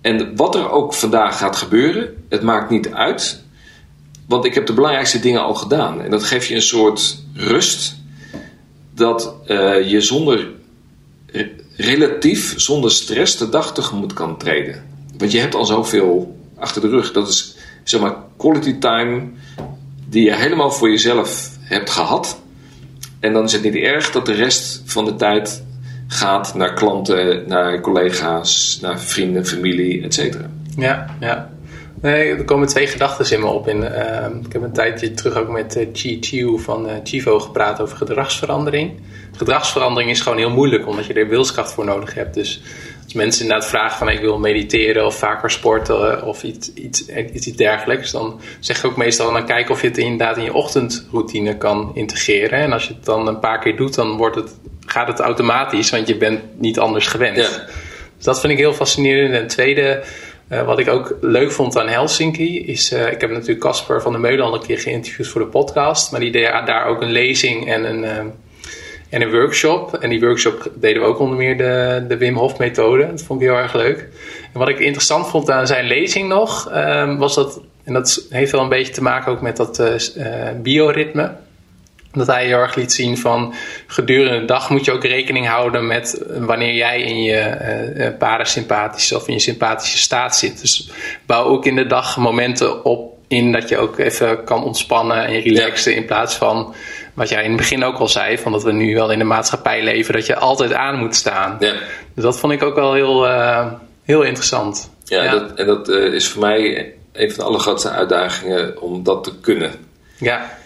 [0.00, 3.42] En wat er ook vandaag gaat gebeuren, het maakt niet uit.
[4.28, 6.02] Want ik heb de belangrijkste dingen al gedaan.
[6.02, 7.99] En dat geeft je een soort rust.
[9.00, 10.48] Dat uh, je zonder,
[11.76, 14.84] relatief zonder stress de dag tegemoet kan treden.
[15.16, 17.12] Want je hebt al zoveel achter de rug.
[17.12, 19.22] Dat is zeg maar quality time
[20.08, 22.40] die je helemaal voor jezelf hebt gehad.
[23.20, 25.62] En dan is het niet erg dat de rest van de tijd
[26.06, 30.36] gaat naar klanten, naar collega's, naar vrienden, familie, etc.
[30.76, 31.50] Ja, ja.
[32.00, 33.68] Nee, er komen twee gedachten in me op.
[33.68, 37.40] In, uh, ik heb een tijdje terug ook met uh, Chi Chiu van uh, Chivo
[37.40, 39.00] gepraat over gedragsverandering.
[39.36, 42.34] Gedragsverandering is gewoon heel moeilijk, omdat je er wilskracht voor nodig hebt.
[42.34, 42.62] Dus
[43.04, 47.46] als mensen inderdaad vragen van ik wil mediteren of vaker sporten of iets, iets, iets
[47.46, 51.56] dergelijks, dan zeg ik ook meestal dan kijken of je het inderdaad in je ochtendroutine
[51.56, 52.58] kan integreren.
[52.58, 55.90] En als je het dan een paar keer doet, dan wordt het, gaat het automatisch,
[55.90, 57.36] want je bent niet anders gewend.
[57.36, 57.48] Ja.
[58.16, 59.34] Dus dat vind ik heel fascinerend.
[59.34, 60.02] En tweede,
[60.50, 64.12] uh, wat ik ook leuk vond aan Helsinki, is, uh, ik heb natuurlijk Casper van
[64.12, 67.10] der Meulen al een keer geïnterviewd voor de podcast, maar die deed daar ook een
[67.10, 68.16] lezing en een, uh,
[69.08, 69.94] en een workshop.
[69.94, 73.06] En die workshop deden we ook onder meer de, de Wim Hof methode.
[73.06, 74.08] Dat vond ik heel erg leuk.
[74.52, 78.52] En wat ik interessant vond aan zijn lezing nog, um, was dat, en dat heeft
[78.52, 80.12] wel een beetje te maken ook met dat
[80.62, 81.32] bioritme
[82.12, 83.54] dat hij heel erg liet zien van
[83.86, 87.56] gedurende de dag moet je ook rekening houden met wanneer jij in je
[87.96, 90.60] uh, parasympathische of in je sympathische staat zit.
[90.60, 90.90] Dus
[91.26, 95.40] bouw ook in de dag momenten op in dat je ook even kan ontspannen en
[95.40, 96.74] relaxen in plaats van
[97.14, 99.24] wat jij in het begin ook al zei, van dat we nu wel in de
[99.24, 101.56] maatschappij leven, dat je altijd aan moet staan.
[101.58, 101.72] Ja.
[102.14, 103.72] Dus dat vond ik ook wel heel, uh,
[104.04, 104.90] heel interessant.
[105.04, 105.30] Ja, ja.
[105.30, 109.40] Dat, en dat uh, is voor mij een van de allergrootste uitdagingen om dat te
[109.40, 109.72] kunnen.
[110.16, 110.58] Ja.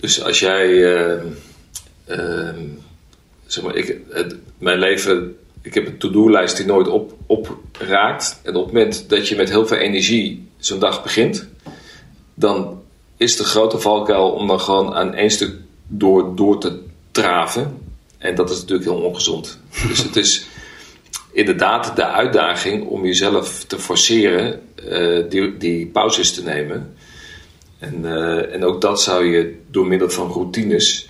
[0.00, 1.22] Dus als jij, uh,
[2.08, 2.48] uh,
[3.46, 8.40] zeg maar, ik, het, mijn leven, ik heb een to-do-lijst die nooit op, opraakt.
[8.42, 11.48] En op het moment dat je met heel veel energie zo'n dag begint,
[12.34, 12.82] dan
[13.16, 15.54] is de grote valkuil om dan gewoon aan één stuk
[15.86, 16.78] door, door te
[17.10, 17.78] traven.
[18.18, 19.58] En dat is natuurlijk heel ongezond.
[19.88, 20.46] dus het is
[21.32, 26.94] inderdaad de uitdaging om jezelf te forceren uh, die, die pauzes te nemen.
[27.80, 31.08] En, uh, en ook dat zou je door middel van routines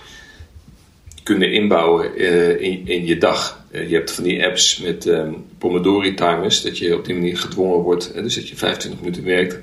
[1.23, 3.65] kunnen inbouwen uh, in, in je dag.
[3.71, 7.37] Uh, je hebt van die apps met um, Pomodori timers, dat je op die manier
[7.37, 9.59] gedwongen wordt, dus dat je 25 minuten werkt.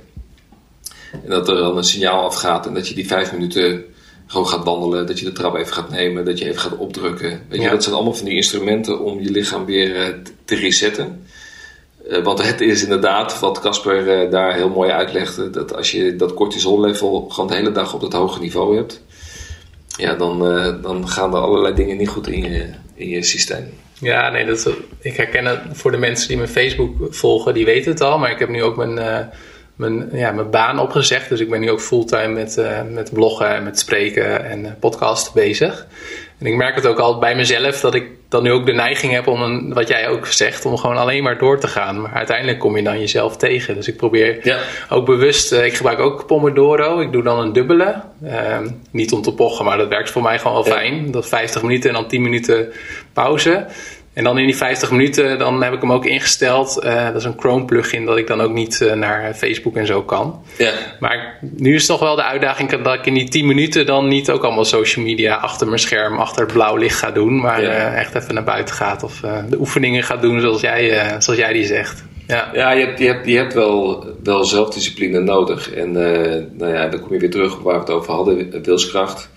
[1.13, 3.85] En dat er dan een signaal afgaat en dat je die 5 minuten
[4.27, 7.29] gewoon gaat wandelen, dat je de trap even gaat nemen, dat je even gaat opdrukken.
[7.49, 7.71] Weet je, ja.
[7.71, 11.27] dat zijn allemaal van die instrumenten om je lichaam weer te resetten.
[12.09, 16.17] Uh, want het is inderdaad, wat Casper uh, daar heel mooi uitlegde, dat als je
[16.17, 19.03] dat cortisol-level gewoon de hele dag op dat hoge niveau hebt,
[19.97, 23.71] ja, dan, uh, dan gaan er allerlei dingen niet goed in je, in je systeem.
[24.01, 27.91] Ja, nee, dat, ik herken het voor de mensen die mijn Facebook volgen, die weten
[27.91, 29.31] het al, maar ik heb nu ook mijn,
[29.77, 33.65] mijn, ja, mijn baan opgezegd, dus ik ben nu ook fulltime met, met bloggen en
[33.65, 35.87] met spreken en podcasten bezig.
[36.39, 39.13] En ik merk het ook al bij mezelf dat ik dan nu ook de neiging
[39.13, 42.01] heb om, een, wat jij ook zegt, om gewoon alleen maar door te gaan.
[42.01, 43.75] Maar uiteindelijk kom je dan jezelf tegen.
[43.75, 44.59] Dus ik probeer ja.
[44.89, 47.01] ook bewust, uh, ik gebruik ook Pomodoro.
[47.01, 48.03] Ik doe dan een dubbele.
[48.25, 48.59] Uh,
[48.91, 50.79] niet om te pochen, maar dat werkt voor mij gewoon wel ja.
[50.79, 51.11] fijn.
[51.11, 52.73] Dat 50 minuten en dan 10 minuten
[53.13, 53.67] pauze.
[54.13, 56.85] En dan in die 50 minuten, dan heb ik hem ook ingesteld.
[56.85, 59.87] Uh, dat is een Chrome plugin dat ik dan ook niet uh, naar Facebook en
[59.87, 60.43] zo kan.
[60.59, 60.73] Ja.
[61.01, 64.31] Maar nu is toch wel de uitdaging dat ik in die 10 minuten dan niet
[64.31, 67.41] ook allemaal social media achter mijn scherm, achter het blauw licht ga doen.
[67.41, 67.69] Maar ja.
[67.69, 71.53] uh, echt even naar buiten gaat of de oefeningen gaat doen zoals jij, zoals jij
[71.53, 72.05] die zegt.
[72.27, 75.73] Ja, ja je, hebt, je, hebt, je hebt wel, wel zelfdiscipline nodig.
[75.73, 79.31] En nou ja, dan kom je weer terug op waar we het over hadden, wilskracht.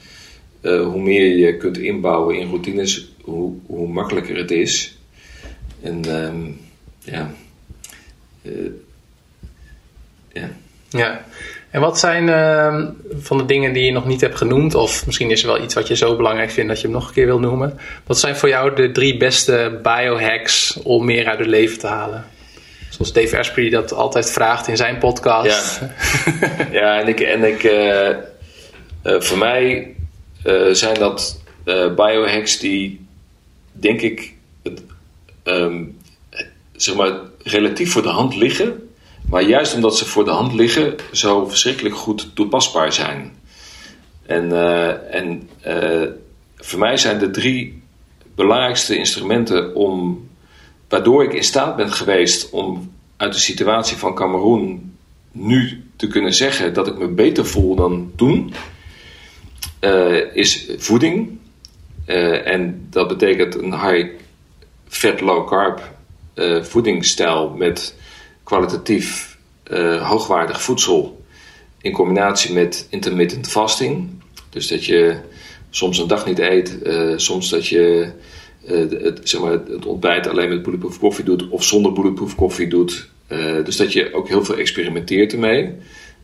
[0.62, 4.98] Hoe meer je kunt inbouwen in routines, hoe, hoe makkelijker het is.
[5.82, 6.60] En um,
[7.00, 7.32] ja.
[8.42, 8.72] Uh,
[10.34, 10.50] ja.
[10.90, 11.26] Ja.
[11.70, 12.90] En wat zijn uh,
[13.22, 15.74] van de dingen die je nog niet hebt genoemd, of misschien is er wel iets
[15.74, 17.80] wat je zo belangrijk vindt dat je hem nog een keer wil noemen.
[18.06, 22.26] Wat zijn voor jou de drie beste biohacks om meer uit het leven te halen?
[22.90, 25.80] Zoals Dave Asprey dat altijd vraagt in zijn podcast.
[25.80, 29.96] Ja, ja en ik, en ik uh, voor mij
[30.72, 31.42] zijn dat
[31.96, 33.06] biohacks die
[33.72, 34.34] denk ik,
[34.64, 34.82] het,
[35.44, 35.98] um,
[36.72, 38.90] zeg maar, relatief voor de hand liggen.
[39.30, 43.32] Maar juist omdat ze voor de hand liggen, zo verschrikkelijk goed toepasbaar zijn.
[44.26, 45.50] En, uh, en
[46.56, 47.82] voor mij zijn de drie
[48.36, 50.28] belangrijkste instrumenten om,
[50.90, 54.96] waardoor ik in staat ben geweest om uit de situatie van Cameroen
[55.32, 58.54] nu te kunnen zeggen dat ik me beter voel dan toen,
[59.82, 61.40] uh, is voeding.
[62.06, 64.08] Uh, en dat betekent een high
[64.88, 65.82] fat, low carb
[66.36, 67.96] uh, voedingsstijl met
[68.44, 69.30] kwalitatief
[70.02, 71.24] hoogwaardig voedsel
[71.82, 74.10] in combinatie met intermittent fasting.
[74.50, 75.18] Dus dat je
[75.70, 76.78] soms een dag niet eet,
[77.16, 78.12] soms dat je
[78.66, 83.10] het, zeg maar, het ontbijt alleen met bulletproof koffie doet of zonder bulletproof koffie doet.
[83.64, 85.76] dus dat je ook heel veel experimenteert ermee.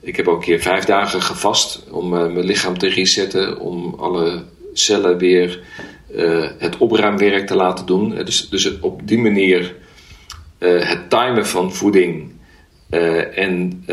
[0.07, 4.43] Ik heb ook een keer vijf dagen gevast om mijn lichaam te resetten, om alle
[4.73, 5.59] cellen weer
[6.15, 8.15] uh, het opruimwerk te laten doen.
[8.15, 9.75] Dus, dus op die manier
[10.59, 12.31] het timen van voeding
[13.33, 13.83] en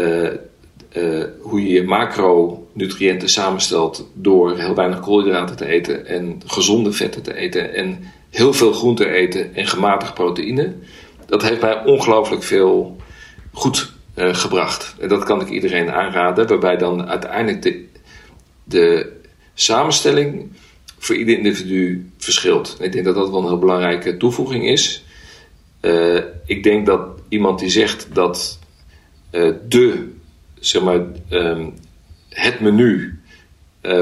[1.40, 7.34] hoe je je macronutriënten samenstelt door heel weinig koolhydraten te eten en gezonde vetten te
[7.34, 7.98] eten en
[8.30, 10.72] heel veel groente eten en gematigd proteïne.
[11.26, 12.96] Dat heeft mij ongelooflijk veel
[13.52, 14.94] goed gebracht.
[14.98, 17.86] En dat kan ik iedereen aanraden, waarbij dan uiteindelijk de,
[18.64, 19.12] de
[19.54, 20.52] samenstelling
[20.98, 22.76] voor ieder individu verschilt.
[22.80, 25.04] Ik denk dat dat wel een heel belangrijke toevoeging is.
[25.80, 28.58] Uh, ik denk dat iemand die zegt dat
[29.32, 30.12] uh, de,
[30.58, 31.00] zeg maar,
[31.30, 31.74] um,
[32.28, 33.18] het menu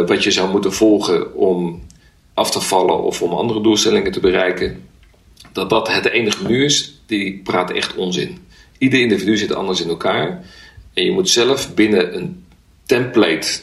[0.07, 1.83] wat je zou moeten volgen om
[2.35, 4.89] af te vallen of om andere doelstellingen te bereiken,
[5.53, 8.39] dat dat het enige menu is, die praat echt onzin.
[8.83, 10.45] Ieder individu zit anders in elkaar
[10.95, 12.45] en je moet zelf binnen een
[12.87, 13.61] template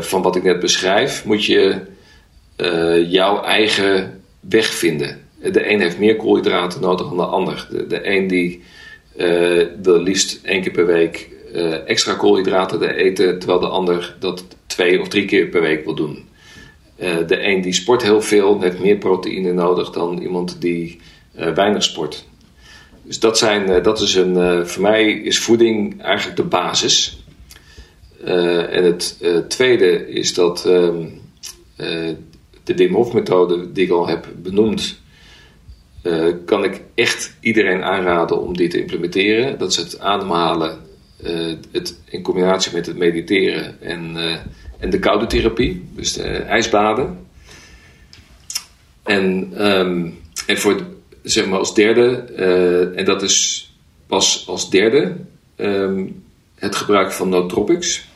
[0.00, 1.80] van wat ik net beschrijf, moet je
[2.56, 5.20] uh, jouw eigen weg vinden.
[5.52, 7.68] De een heeft meer koolhydraten nodig dan de ander.
[7.70, 8.62] De, de een die
[9.16, 11.30] uh, wil liefst één keer per week
[11.86, 16.28] extra koolhydraten eten, terwijl de ander dat twee of drie keer per week wil doen.
[17.26, 21.00] de een die sport heel veel, heeft meer proteïne nodig dan iemand die
[21.54, 22.26] weinig sport.
[23.12, 27.24] Dus dat, zijn, dat is een, voor mij is voeding eigenlijk de basis.
[28.24, 31.06] en het tweede is dat ehm,
[32.64, 35.00] de Hof methode die ik al heb benoemd,
[36.44, 39.58] kan ik echt iedereen aanraden om die te implementeren.
[39.58, 40.78] Dat is het ademhalen
[41.70, 44.16] het, in combinatie met het mediteren en,
[44.78, 47.26] en de koude therapie, dus de ijsbaden.
[49.02, 52.10] En, um, en voor, zeg maar als derde,
[52.96, 53.70] en dat is
[54.06, 55.16] pas als derde,
[55.56, 56.22] um,
[56.54, 58.10] het gebruik van nootropics.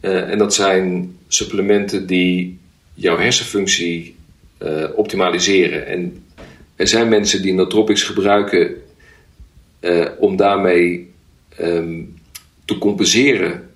[0.00, 2.58] en dat zijn supplementen die
[2.94, 4.16] jouw hersenfunctie
[4.62, 5.86] uh, optimaliseren.
[5.86, 6.24] En
[6.76, 8.74] er zijn mensen die nootropics gebruiken
[10.18, 11.10] om daarmee
[11.60, 12.20] um,
[12.64, 13.70] te compenseren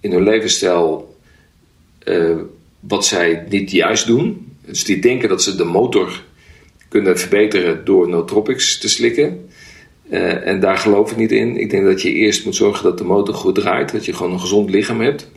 [0.00, 1.16] in hun levensstijl
[2.80, 4.56] wat zij niet juist doen.
[4.64, 6.22] Dus die denken dat ze de motor
[6.90, 9.48] kunnen verbeteren door nootropics te slikken.
[10.10, 11.56] Uh, en daar geloof ik niet in.
[11.56, 13.92] Ik denk dat je eerst moet zorgen dat de motor goed draait.
[13.92, 15.30] Dat je gewoon een gezond lichaam hebt.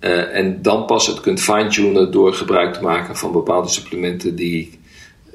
[0.00, 4.70] Uh, en dan pas het kunt fine-tunen door gebruik te maken van bepaalde supplementen die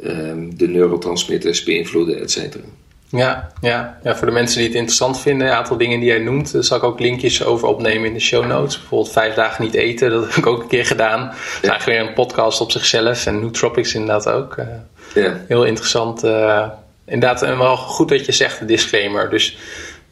[0.03, 2.63] um, de neurotransmitters beïnvloeden, et cetera.
[3.11, 3.97] Ja, ja.
[4.03, 6.63] ja, voor de mensen die het interessant vinden, een aantal dingen die jij noemt, daar
[6.63, 8.79] zal ik ook linkjes over opnemen in de show notes.
[8.79, 11.25] Bijvoorbeeld vijf dagen niet eten, dat heb ik ook een keer gedaan.
[11.25, 14.57] Dat is eigenlijk weer een podcast op zichzelf en Nootropics inderdaad ook.
[14.57, 14.65] Uh,
[15.13, 15.37] ja.
[15.47, 16.23] Heel interessant.
[16.23, 16.67] Uh,
[17.05, 19.29] inderdaad, en wel goed dat je zegt, de disclaimer.
[19.29, 19.57] Dus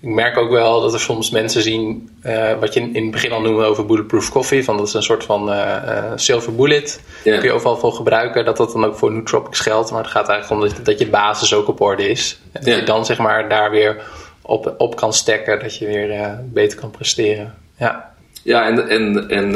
[0.02, 3.32] ik merk ook wel dat er soms mensen zien, uh, wat je in het begin
[3.32, 7.02] al noemde over bulletproof coffee, van dat is een soort van uh, uh, silver bullet.
[7.24, 7.39] Yeah.
[7.39, 9.91] kun je overal voor gebruiken, dat dat dan ook voor nootropics geldt.
[9.91, 12.39] Maar het gaat eigenlijk om dat, dat je basis ook op orde is.
[12.52, 14.04] En dat je dan zeg maar daar weer
[14.41, 17.56] op, op kan stekken, dat je weer beter kan presteren.
[17.78, 19.56] Ja, ja en, en, en,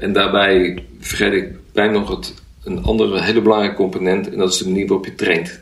[0.00, 2.34] en daarbij vergeet ik bijna nog het,
[2.64, 5.60] een andere hele belangrijke component, en dat is de manier waarop je traint.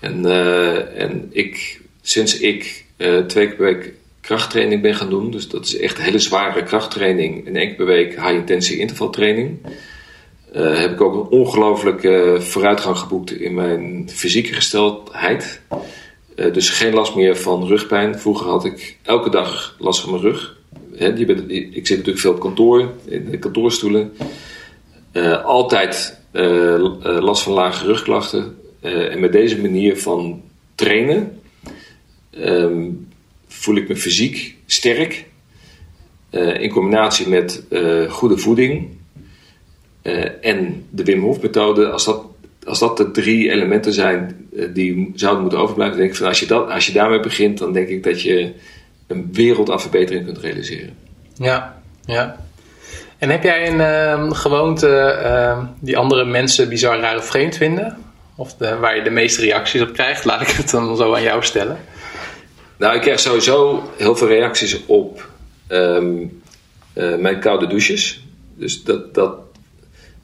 [0.00, 0.24] En,
[0.96, 5.30] en ik sinds ik uh, twee keer per week krachttraining ben gaan doen.
[5.30, 7.46] Dus dat is echt hele zware krachttraining.
[7.46, 9.58] En één keer per week high-intensity intervaltraining.
[10.56, 15.60] Uh, heb ik ook een ongelooflijke vooruitgang geboekt in mijn fysieke gesteldheid.
[16.36, 18.18] Uh, dus geen last meer van rugpijn.
[18.18, 20.56] Vroeger had ik elke dag last van mijn rug.
[21.48, 24.12] Ik zit natuurlijk veel op kantoor, in de kantoorstoelen.
[25.44, 26.18] Altijd
[27.02, 28.56] last van lage rugklachten.
[28.80, 30.42] en met deze manier van
[30.74, 31.40] trainen
[32.38, 33.08] um,
[33.48, 35.26] voel ik me fysiek sterk.
[36.30, 38.88] Uh, in combinatie met uh, goede voeding
[40.02, 42.24] uh, en de Wim Hof methode, als dat,
[42.64, 46.46] als dat de drie elementen zijn die zouden moeten overblijven, denk ik van als je,
[46.46, 48.52] dat, als je daarmee begint, dan denk ik dat je
[49.06, 50.96] een wereld aan verbetering kunt realiseren.
[51.34, 52.36] Ja, ja.
[53.18, 57.96] En heb jij een uh, gewoonte uh, die andere mensen bizar raar of vreemd vinden?
[58.34, 60.24] Of de, waar je de meeste reacties op krijgt?
[60.24, 61.78] Laat ik het dan zo aan jou stellen.
[62.78, 65.28] Nou, ik krijg sowieso heel veel reacties op
[65.68, 66.40] um,
[66.94, 68.24] uh, mijn koude douches.
[68.54, 69.38] Dus dat, dat,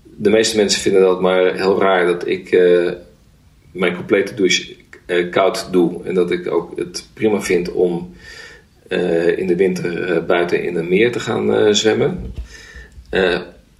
[0.03, 2.91] de meeste mensen vinden dat maar heel raar dat ik uh,
[3.73, 4.75] mijn complete douche
[5.07, 6.05] uh, koud doe.
[6.05, 8.15] En dat ik ook het prima vind om
[9.37, 12.33] in de winter buiten in een meer te gaan zwemmen.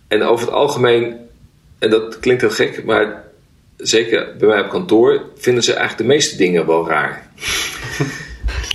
[0.09, 1.17] en over het algemeen,
[1.79, 3.25] en dat klinkt heel gek, maar
[3.77, 7.31] zeker bij mij op kantoor vinden ze eigenlijk de meeste dingen wel raar.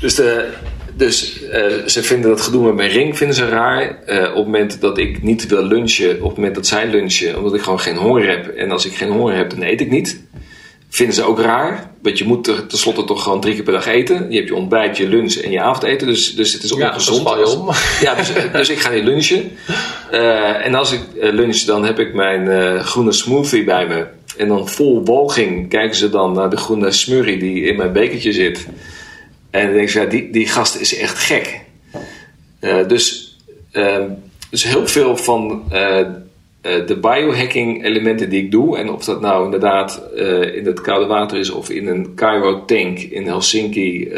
[0.02, 0.50] Dus, de,
[0.95, 1.50] dus uh,
[1.86, 4.00] ze vinden dat gedoe met mijn ring vinden ze raar.
[4.08, 7.38] Uh, op het moment dat ik niet wil lunchen, op het moment dat zij lunchen,
[7.38, 8.47] omdat ik gewoon geen honger heb.
[8.47, 10.24] En als ik geen honger heb, dan eet ik niet.
[10.89, 11.91] Vinden ze ook raar.
[12.02, 14.26] Want je moet er tenslotte toch gewoon drie keer per dag eten.
[14.30, 16.08] Je hebt je ontbijt, je lunch en je avondeten.
[16.08, 17.30] Dus, dus het is Ja, ongezond.
[17.30, 17.70] je om.
[18.02, 19.52] Ja, dus, dus ik ga niet lunchen.
[20.12, 24.06] Eh, en als ik eh, lunch, dan heb ik mijn eh, groene smoothie bij me.
[24.38, 28.32] En dan vol walging kijken ze dan naar de groene smurrie die in mijn bekertje
[28.32, 28.68] zit.
[29.50, 31.62] En dan denk ik, ja, die, die gast is echt gek.
[32.60, 33.38] Eh, dus,
[33.72, 34.10] ehm,
[34.50, 36.08] dus heel veel van eh, eh,
[36.62, 40.02] de biohacking elementen die ik doe, en of dat nou inderdaad
[40.54, 44.10] in het koude water is of in een Cairo tank in Helsinki,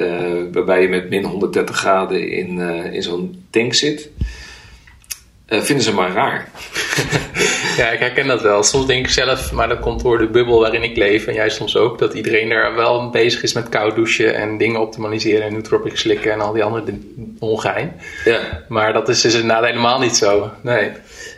[0.51, 2.59] waarbij je met min 130 graden in,
[2.93, 4.09] in zo'n tank zit,
[5.47, 6.49] vinden ze maar raar.
[7.78, 8.63] Ja, ik herken dat wel.
[8.63, 11.28] Soms denk ik zelf, maar dat komt door de bubbel waarin ik leef.
[11.28, 14.82] En jij soms ook, dat iedereen daar wel bezig is met koud douchen en dingen
[14.82, 16.97] optimaliseren en nootropics slikken en al die andere
[17.39, 17.93] ongein.
[18.26, 18.63] Ja.
[18.67, 20.51] Maar dat is dus inderdaad helemaal niet zo.
[20.61, 20.91] Nee.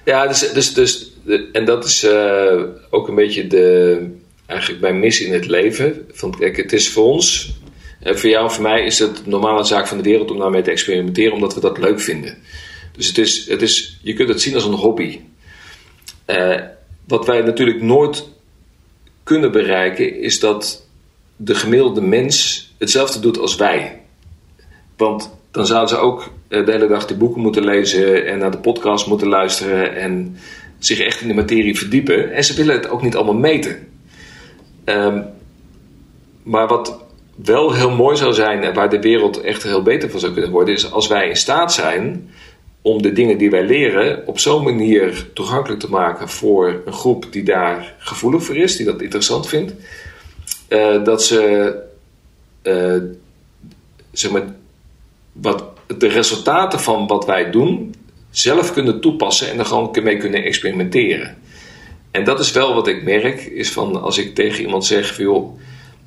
[0.05, 1.11] Ja, dus, dus, dus
[1.51, 3.97] en dat is eh, ook een beetje de,
[4.45, 6.07] eigenlijk mijn missie in het leven.
[6.11, 7.53] Van, kijk, het is voor ons,
[7.99, 10.39] en voor jou en voor mij, is het de normale zaak van de wereld om
[10.39, 12.37] daarmee te experimenteren, omdat we dat leuk vinden.
[12.97, 15.19] Dus het is, het is, je kunt het zien als een hobby.
[16.25, 16.59] Eh,
[17.07, 18.27] wat wij natuurlijk nooit
[19.23, 20.87] kunnen bereiken, is dat
[21.35, 24.01] de gemiddelde mens hetzelfde doet als wij.
[24.97, 28.51] Want dan zouden ze ook eh, de hele dag die boeken moeten lezen en naar
[28.51, 30.37] de podcast moeten luisteren en
[30.79, 32.31] zich echt in de materie verdiepen.
[32.31, 33.87] En ze willen het ook niet allemaal meten.
[34.83, 35.21] Ehm,
[36.43, 37.03] maar wat
[37.35, 40.51] wel heel mooi zou zijn en waar de wereld echt heel beter van zou kunnen
[40.51, 42.29] worden, is als wij in staat zijn
[42.83, 47.27] om de dingen die wij leren op zo'n manier toegankelijk te maken voor een groep
[47.31, 49.73] die daar gevoelig voor is, die dat interessant vindt,
[50.67, 51.73] eh, dat ze
[52.61, 52.97] eh,
[54.11, 54.43] zeg maar,
[55.31, 55.63] wat,
[55.97, 57.95] de resultaten van wat wij doen
[58.29, 61.37] zelf kunnen toepassen en er gewoon mee kunnen experimenteren.
[62.11, 65.23] En dat is wel wat ik merk, is van als ik tegen iemand zeg van
[65.23, 65.59] joh,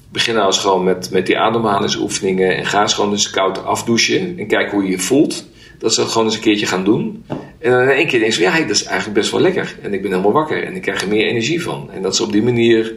[0.08, 4.38] begin nou eens gewoon met, met die ademhalingsoefeningen en ga eens gewoon eens koud afdouchen
[4.38, 5.46] en kijk hoe je je voelt.
[5.78, 7.24] Dat ze dat gewoon eens een keertje gaan doen.
[7.58, 9.76] En dan in één keer denk ze, ja, dat is eigenlijk best wel lekker.
[9.82, 11.90] En ik ben helemaal wakker en ik krijg er meer energie van.
[11.92, 12.94] En dat ze op die manier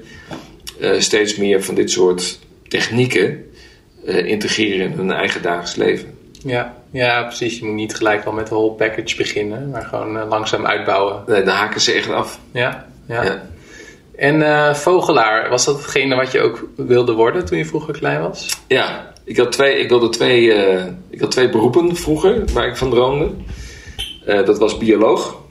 [0.79, 3.45] eh, steeds meer van dit soort technieken
[4.05, 6.17] eh, integreren in hun eigen dagelijks leven.
[6.43, 7.59] Ja, ja, precies.
[7.59, 11.23] Je moet niet gelijk al met de whole package beginnen, maar gewoon eh, langzaam uitbouwen.
[11.27, 12.39] Nee, dan haken ze echt af.
[12.51, 13.23] Ja, ja.
[13.23, 13.47] Ja.
[14.15, 18.57] En vogelaar, was dat hetgene wat je ook wilde worden toen je vroeger klein was?
[18.67, 22.77] Ja, ik had twee, ik wilde twee, eh, ik had twee beroepen vroeger waar ik
[22.77, 23.29] van droomde.
[24.25, 25.41] Eh, dat was bioloog.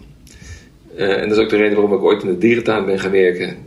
[0.97, 3.11] Eh, en dat is ook de reden waarom ik ooit in de dierentuin ben gaan
[3.11, 3.67] werken.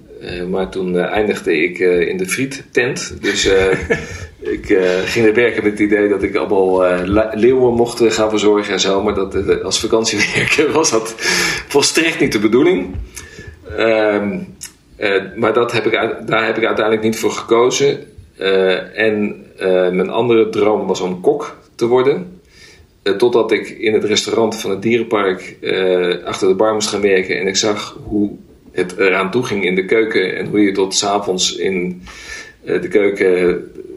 [0.49, 3.17] Maar toen eindigde ik in de friettent.
[3.21, 3.49] Dus
[4.55, 8.79] ik ging er werken met het idee dat ik allemaal leeuwen mocht gaan verzorgen en
[8.79, 9.03] zo.
[9.03, 11.15] Maar dat, als vakantiewerker was dat
[11.67, 12.95] volstrekt niet de bedoeling.
[13.77, 14.39] Ehm,
[15.01, 15.91] eh, maar dat heb ik,
[16.25, 17.99] daar heb ik uiteindelijk niet voor gekozen.
[18.41, 22.39] Eh, en eh, mijn andere droom was om kok te worden.
[23.03, 25.57] Eh, totdat ik in het restaurant van het dierenpark
[26.25, 27.39] achter de bar moest gaan werken.
[27.39, 28.31] En ik zag hoe
[28.71, 30.37] het eraan toe ging in de keuken.
[30.37, 32.01] En hoe je tot 's avonds in
[32.63, 33.27] de keuken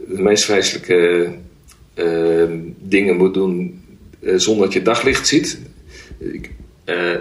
[0.07, 1.29] de meest vreselijke
[2.79, 3.83] dingen moet doen.
[4.35, 5.59] zonder dat je daglicht ziet.
[6.17, 6.51] Ik,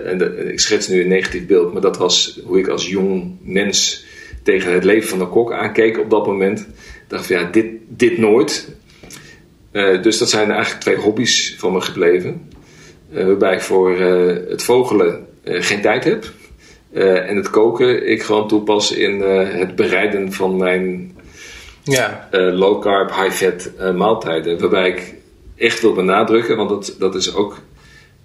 [0.05, 4.05] en ik schets nu een negatief beeld, maar dat was hoe ik als jong mens
[4.43, 6.67] tegen het leven van een kok aankeek op dat moment.
[7.15, 8.69] Dacht van ja, dit, dit nooit.
[9.71, 12.51] Eh, dus dat zijn eigenlijk twee hobby's van me gebleven.
[13.13, 16.25] Eh, waarbij ik voor eh, het vogelen geen tijd heb.
[16.93, 21.17] En het koken ik gewoon toepas in het bereiden van mijn
[21.83, 24.61] Ja, low carb, high fat maaltijden.
[24.61, 25.15] Waarbij ik
[25.57, 27.61] echt wil benadrukken, want dat, dat is ook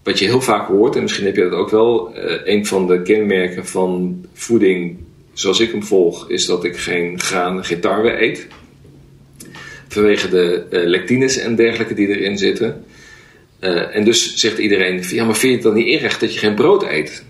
[0.03, 2.11] wat je heel vaak hoort, en misschien heb je dat ook wel.
[2.43, 4.97] een van de kenmerken van voeding
[5.33, 8.47] zoals ik hem volg, is dat ik geen graan, geen tarwe eet.
[9.89, 12.85] Vanwege de eh, lectines en dergelijke die erin zitten.
[13.59, 16.39] Eh, en dus zegt iedereen: ja, maar vind je het dan niet erg dat je
[16.39, 17.25] geen brood eet?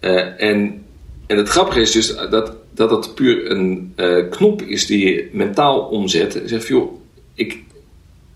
[0.00, 0.84] Eh, en,
[1.26, 3.94] en het grappige is dus dat dat, dat puur een
[4.30, 6.42] knop is die je mentaal omzet.
[6.42, 7.00] En zegt: joh,
[7.34, 7.58] ik,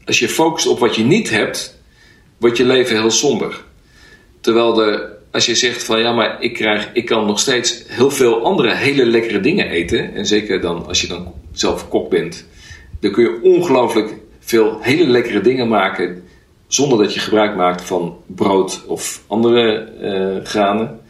[0.04, 1.78] als je focust op wat je niet hebt,
[2.38, 3.64] wordt je leven heel somber.
[4.40, 8.10] Terwijl de, als je zegt van ja, maar ik, krijg, ik kan nog steeds heel
[8.10, 10.14] veel andere hele lekkere dingen eten.
[10.14, 12.46] En zeker dan als je dan zelf kok bent.
[13.00, 16.24] Dan kun je ongelooflijk veel hele lekkere dingen maken.
[16.66, 21.00] Zonder dat je gebruik maakt van brood of andere eh, granen.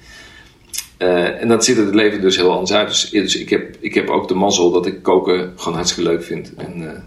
[1.00, 2.88] Eh, en dan ziet het leven dus heel anders uit.
[2.88, 6.22] Dus, dus ik, heb, ik heb ook de mazzel dat ik koken gewoon hartstikke leuk
[6.22, 6.54] vind.
[6.56, 7.00] En, eh,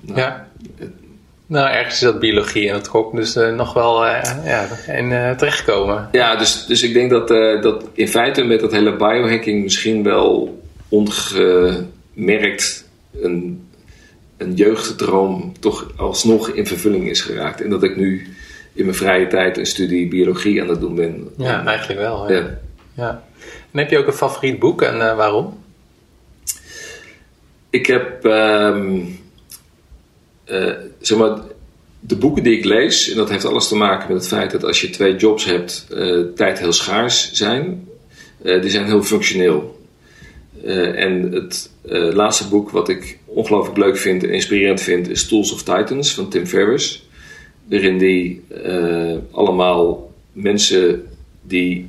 [0.00, 0.48] nou, ja.
[1.46, 6.08] Nou, ergens is dat biologie en het kok dus nog wel ja, in eh, terechtkomen.
[6.12, 7.28] Ja, dus, dus ik denk dat,
[7.62, 12.88] dat in feite met dat hele biohacking misschien wel onge, merkt
[13.20, 13.63] een,
[14.36, 17.60] een jeugddroom toch alsnog in vervulling is geraakt.
[17.60, 18.34] En dat ik nu
[18.72, 21.28] in mijn vrije tijd een studie biologie aan het doen ben.
[21.36, 22.32] Ja, eigenlijk wel.
[22.32, 22.58] Ja.
[22.94, 23.24] ja.
[23.70, 25.62] En heb je ook een favoriet boek en uh, waarom?
[27.70, 29.18] Ik heb, um,
[30.46, 31.38] uh, zeg maar,
[32.00, 34.64] de boeken die ik lees, en dat heeft alles te maken met het feit dat
[34.64, 37.88] als je twee jobs hebt, uh, tijd heel schaars zijn.
[38.42, 39.73] die zijn heel functioneel.
[40.94, 41.70] En het
[42.14, 46.28] laatste boek wat ik ongelooflijk leuk vind en inspirerend vind is Tools of Titans van
[46.28, 47.08] Tim Ferriss.
[47.68, 48.42] Waarin die
[49.30, 51.02] allemaal mensen
[51.42, 51.88] die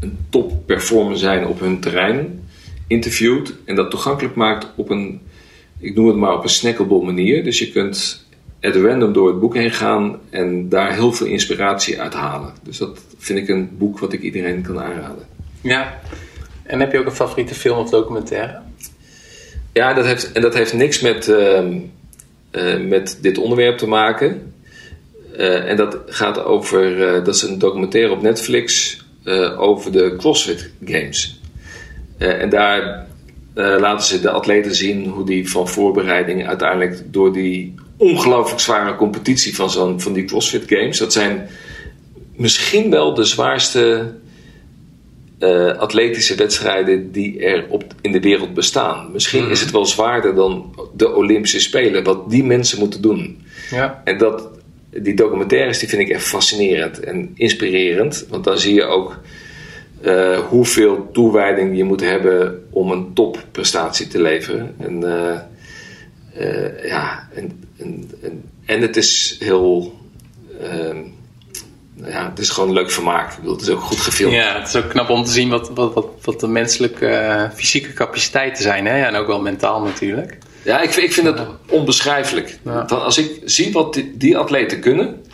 [0.00, 2.48] een top performer zijn op hun terrein
[2.86, 5.20] interviewt en dat toegankelijk maakt op een,
[5.78, 7.44] ik noem het maar op een snackable manier.
[7.44, 8.26] Dus je kunt
[8.60, 12.52] at random door het boek heen gaan en daar heel veel inspiratie uit halen.
[12.62, 15.26] Dus dat vind ik een boek wat ik iedereen kan aanraden.
[15.60, 16.00] Ja,
[16.70, 18.58] en heb je ook een favoriete film of documentaire?
[19.72, 21.64] Ja, dat heeft, en dat heeft niks met, uh,
[22.52, 24.52] uh, met dit onderwerp te maken.
[25.36, 28.98] Uh, en dat gaat over, dat is een documentaire op Netflix
[29.56, 31.40] over de CrossFit Games.
[32.18, 33.06] En daar
[33.54, 39.54] laten ze de atleten zien hoe die van voorbereiding uiteindelijk door die ongelooflijk zware competitie
[39.54, 40.98] van, zo'n, van die CrossFit Games.
[40.98, 41.48] Dat zijn
[42.36, 44.14] misschien wel de zwaarste
[45.78, 49.12] atletische wedstrijden die er op, in de wereld bestaan.
[49.12, 49.50] Misschien mhm.
[49.50, 53.42] is het wel zwaarder dan de Olympische Spelen, wat die mensen moeten doen.
[53.70, 54.02] Ja.
[54.04, 54.48] En dat,
[54.90, 58.26] die documentaires die vind ik echt fascinerend en inspirerend.
[58.28, 59.20] Want dan zie je ook
[60.04, 64.74] uh, hoeveel toewijding je moet hebben om een topprestatie te leveren.
[64.78, 65.38] En, uh,
[66.40, 68.10] uh, ja, en, en,
[68.64, 69.98] en, het is heel.
[70.60, 70.98] Ehm,
[72.04, 73.30] ja, het is gewoon leuk vermaak.
[73.32, 74.34] Ik bedoel, het is ook goed gefilmd.
[74.34, 77.92] Ja, het is ook knap om te zien wat, wat, wat, wat de menselijke fysieke
[77.92, 78.86] capaciteiten zijn.
[78.86, 78.96] Hè?
[78.96, 80.38] Ja, en ook wel mentaal natuurlijk.
[80.62, 82.58] Ja, ik, ik vind het onbeschrijfelijk.
[82.62, 85.24] Dan, als ik zie wat die, die, atleten kunnen,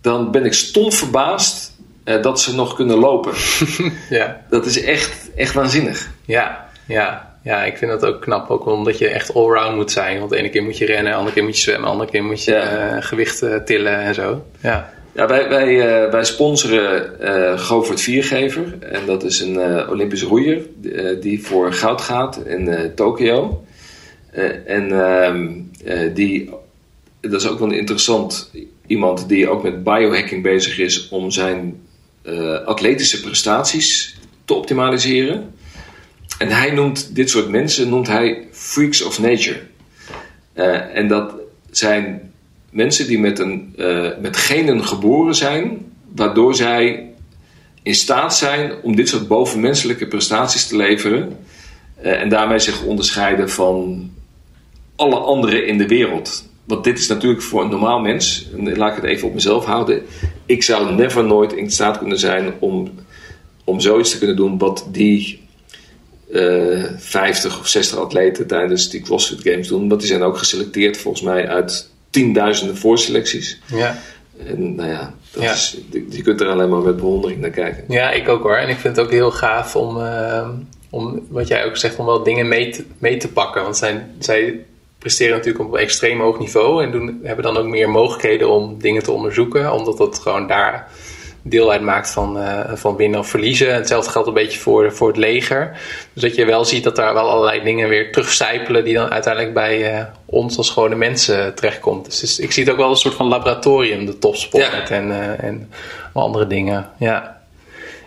[0.00, 1.72] dan ben ik stom verbaasd
[2.04, 3.32] eh, dat ze nog kunnen lopen.
[4.10, 4.42] ja.
[4.50, 6.10] Dat is echt, echt waanzinnig.
[6.24, 7.34] Ja, ja.
[7.42, 8.50] Ja, ik vind dat ook knap.
[8.50, 10.18] Ook omdat je echt allround moet zijn.
[10.18, 12.10] Want de ene keer moet je rennen, de andere keer moet je zwemmen, de andere
[12.10, 12.96] keer moet je ja.
[12.96, 14.46] uh, gewicht uh, tillen en zo.
[14.60, 14.92] Ja.
[15.16, 18.78] Ja, wij, wij, uh, wij sponsoren uh, Govert Viergever.
[18.80, 20.62] En dat is een uh, Olympisch roeier
[21.20, 23.64] die voor goud gaat in Tokio.
[24.66, 25.52] En ehm,
[25.84, 26.50] eh, die,
[27.20, 28.50] dat is ook wel interessant,
[28.86, 31.80] iemand die ook met biohacking bezig is om zijn
[32.64, 35.54] atletische prestaties te optimaliseren.
[36.38, 39.60] En hij noemt dit soort mensen noemt hij freaks of nature.
[40.92, 41.34] en dat
[41.70, 42.32] zijn
[42.70, 43.74] mensen die met, een,
[44.20, 47.10] met genen geboren zijn, waardoor zij
[47.82, 51.38] in staat zijn om dit soort bovenmenselijke prestaties te leveren.
[52.02, 54.10] en daarmee zich onderscheiden van
[54.96, 56.44] alle anderen in de wereld.
[56.64, 59.64] Want dit is natuurlijk voor een normaal mens, en laat ik het even op mezelf
[59.64, 60.02] houden.
[60.46, 62.90] Ik zou never nooit in staat kunnen zijn om,
[63.64, 65.44] om zoiets te kunnen doen wat die
[66.30, 69.88] uh, eh, 50 of 60 atleten tijdens die CrossFit Games doen.
[69.88, 73.60] Want die zijn ook geselecteerd volgens mij uit tienduizenden voorselecties.
[73.66, 73.98] Ja.
[74.46, 75.78] En nou ja, dat Is,
[76.10, 77.84] je kunt er alleen maar met bewondering naar kijken.
[77.88, 78.56] Ja, ik ook hoor.
[78.56, 80.48] En ik vind het ook heel gaaf om, uh,
[80.90, 83.62] om wat jij ook zegt, om wel dingen mee te, mee te pakken.
[83.62, 84.64] Want zijn, zij
[84.98, 88.78] presteren natuurlijk op een extreem hoog niveau en doen, hebben dan ook meer mogelijkheden om
[88.78, 90.90] dingen te onderzoeken, omdat dat gewoon daar
[91.48, 93.74] deel uitmaakt van, uh, van winnen of verliezen.
[93.74, 95.80] Hetzelfde geldt een beetje voor, voor het leger.
[96.12, 99.54] Dus dat je wel ziet dat daar wel allerlei dingen weer terugcijpelen die dan uiteindelijk
[99.54, 102.04] bij uh, ons als gewone mensen terechtkomt.
[102.04, 105.08] Dus, dus, ik zie het ook wel als een soort van laboratorium, de topsport en,
[105.08, 105.70] uh, en
[106.12, 106.90] andere dingen.
[106.98, 107.40] Ja.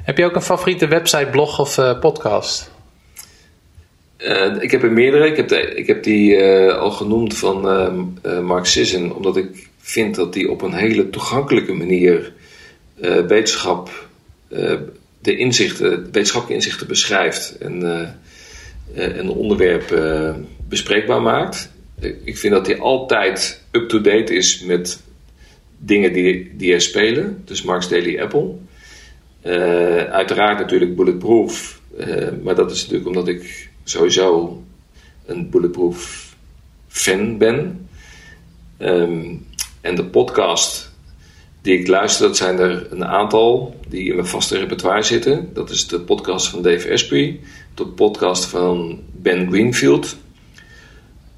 [0.04, 2.72] Heb je ook een favoriete website, blog of podcast?
[4.60, 5.28] Ik heb er meerdere.
[5.28, 7.62] Ik heb, de, ik heb die al genoemd van
[8.44, 12.34] Mark Sisson, omdat ik vind dat die op een hele toegankelijke manier
[13.28, 14.08] wetenschap,
[15.22, 17.82] de inzichten, wetenschappelijke inzichten beschrijft en
[18.94, 20.00] een onderwerp
[20.68, 21.72] bespreekbaar maakt.
[22.24, 25.02] Ik vind dat hij altijd up-to-date is met
[25.78, 27.42] dingen die, die er spelen.
[27.46, 28.54] Dus Mark's Daily Apple.
[30.12, 31.82] uiteraard natuurlijk Bulletproof.
[32.44, 34.64] maar dat is natuurlijk omdat ik sowieso
[35.26, 36.36] een bulletproof
[36.88, 37.90] fan ben.
[38.78, 39.36] Ehm,
[39.82, 40.89] en de podcast
[41.62, 45.50] die ik luister, dat zijn er een aantal die in mijn vaste repertoire zitten.
[45.54, 47.40] Dat is de podcast van Dave Asprey,
[47.74, 50.18] de podcast van Ben Greenfield,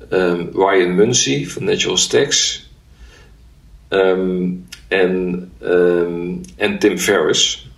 [0.09, 2.69] um, Ryan Muncie van Natural Stacks
[3.89, 5.51] um, en,
[6.55, 7.69] en Tim Ferriss.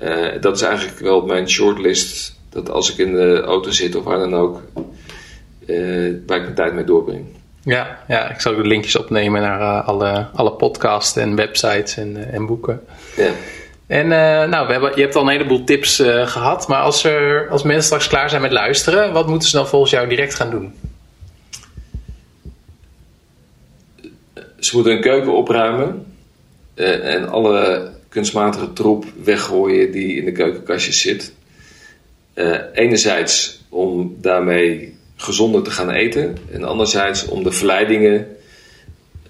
[0.00, 4.04] Uh, dat is eigenlijk wel mijn shortlist dat als ik in de auto zit of
[4.04, 4.62] waar dan ook,
[6.26, 7.37] waar ik mijn tijd mee doorbreng.
[7.62, 12.32] Ja, ja, ik zal ook de linkjes opnemen naar alle, alle podcasts en websites en,
[12.32, 12.80] en boeken.
[13.16, 13.30] Ja.
[13.86, 14.08] En
[14.50, 17.84] nou, we hebben, je hebt al een heleboel tips gehad, maar als, er, als mensen
[17.84, 20.74] straks klaar zijn met luisteren, wat moeten ze dan volgens jou direct gaan doen?
[24.58, 26.06] Ze moeten hun keuken opruimen
[26.74, 31.32] en alle kunstmatige troep weggooien die in de keukenkastjes zit.
[32.72, 36.36] Enerzijds om daarmee gezonder te gaan eten.
[36.52, 38.26] En anderzijds om de verleidingen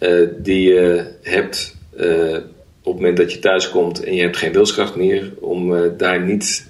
[0.01, 2.37] uh, die je hebt uh,
[2.83, 6.21] op het moment dat je thuis komt en je hebt geen wilskracht meer, om daar
[6.21, 6.67] niet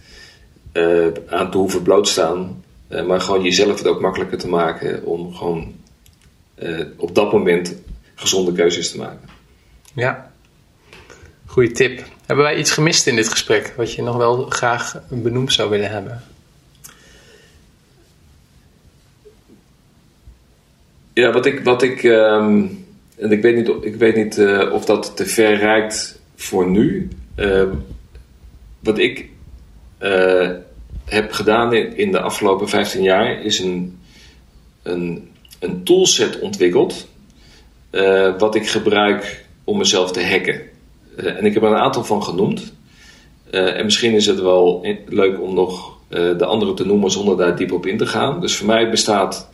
[1.29, 2.65] aan te hoeven blootstaan.
[3.07, 5.75] maar gewoon jezelf het ook makkelijker te maken om gewoon
[6.97, 7.75] op dat moment
[8.15, 9.29] gezonde keuzes te maken.
[9.95, 10.33] Ja,
[11.47, 12.05] goede tip.
[12.27, 15.91] Hebben wij iets gemist in dit gesprek wat je nog wel graag benoemd zou willen
[15.91, 16.23] hebben?
[21.19, 21.61] Ja, wat ik.
[21.65, 25.57] Wat ik um, en ik weet niet, ik weet niet uh, of dat te ver
[25.57, 27.09] reikt voor nu.
[27.37, 27.63] Uh,
[28.81, 29.29] wat ik
[30.01, 30.51] uh,
[31.05, 33.99] heb gedaan in, in, de afgelopen 15 jaar is een,
[34.83, 37.09] een, een toolset ontwikkeld.
[38.39, 40.61] wat ik gebruik om mezelf te hacken.
[41.17, 42.73] en ik heb er een aantal van genoemd.
[43.51, 47.73] en misschien is het wel leuk om nog de andere te noemen zonder daar diep
[47.73, 48.41] op in te gaan.
[48.41, 49.49] Dus voor mij bestaat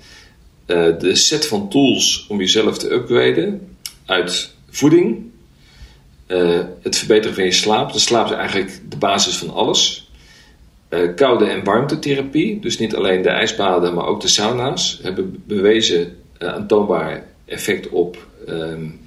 [0.67, 5.31] uh, de set van tools om jezelf te upgraden uit voeding,
[6.27, 7.93] uh, het verbeteren van je slaap.
[7.93, 10.11] De slaap is eigenlijk de basis van alles.
[10.91, 16.17] Uh, koude- en warmtetherapie, dus niet alleen de ijsbaden, maar ook de sauna's, hebben bewezen
[16.39, 19.01] aantoonbaar effect op um,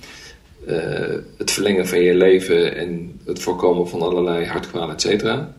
[1.37, 5.55] het verlengen van je leven en het voorkomen van allerlei hartkwalen, et cetera.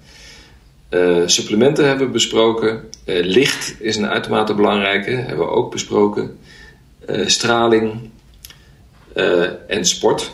[0.90, 2.84] Uh, supplementen hebben we besproken.
[3.06, 6.38] Uh, licht is een uitermate belangrijke, hebben we ook besproken.
[7.10, 8.10] Uh, straling
[9.68, 10.30] en sport.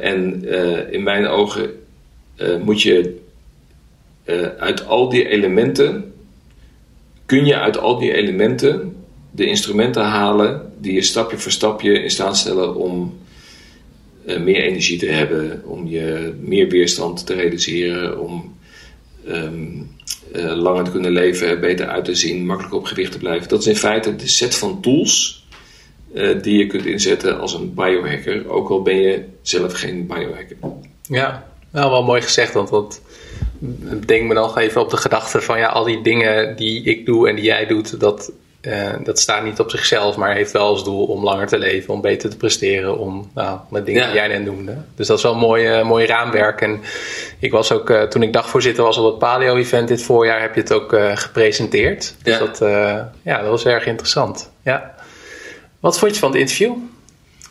[0.00, 0.44] en
[0.92, 1.70] in mijn ogen
[2.60, 3.20] moet je
[4.58, 6.12] uit al die elementen,
[7.26, 8.96] kun je uit al die elementen
[9.30, 13.18] de instrumenten halen die je stapje voor stapje in staat stellen om
[14.24, 18.57] meer energie te hebben, om je meer weerstand te reduceren, om
[19.28, 19.90] um,
[20.36, 23.48] uh, langer te kunnen leven, beter uit te zien, makkelijk op gewicht te blijven.
[23.48, 25.46] Dat is in feite de set van tools
[26.14, 30.56] uh, die je kunt inzetten als een biohacker, ook al ben je zelf geen biohacker.
[31.02, 33.00] Ja, nou, wel mooi gezegd, want dat
[34.06, 37.28] denk me nog even op de gedachte van ja, al die dingen die ik doe
[37.28, 40.84] en die jij doet, dat uh, dat staat niet op zichzelf, maar heeft wel als
[40.84, 44.28] doel om langer te leven, om beter te presteren, om nou, met dingen die jij
[44.28, 44.76] net noemde.
[44.94, 46.60] Dus dat is wel een mooi, uh, mooi raamwerk.
[46.60, 46.80] En
[47.38, 50.60] ik was ook, uh, toen ik dagvoorzitter was op het Paleo-event dit voorjaar, heb je
[50.60, 52.14] het ook gepresenteerd.
[52.22, 52.38] Dus ja.
[52.38, 52.58] Dat,
[53.22, 54.50] ja, dat was erg interessant.
[54.62, 54.94] Ja.
[55.80, 56.74] Wat vond je van het interview?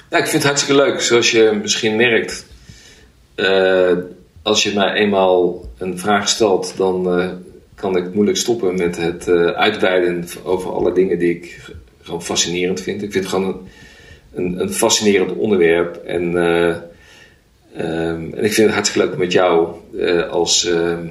[0.10, 1.02] Ja, ik vind het hartstikke leuk.
[1.02, 2.46] Zoals je misschien merkt,
[4.42, 7.04] als je mij eenmaal een vraag stelt, dan
[7.78, 11.60] kan ik moeilijk stoppen met het uh, uitweiden over alle dingen die ik
[12.02, 13.04] gewoon fascinerend vind.
[13.04, 13.68] Ik vind het gewoon
[14.34, 15.96] een, een, fascinerend onderwerp.
[15.96, 16.76] En, uh,
[17.78, 21.08] um, en ik vind het hartstikke leuk met jou uh, als, ehm,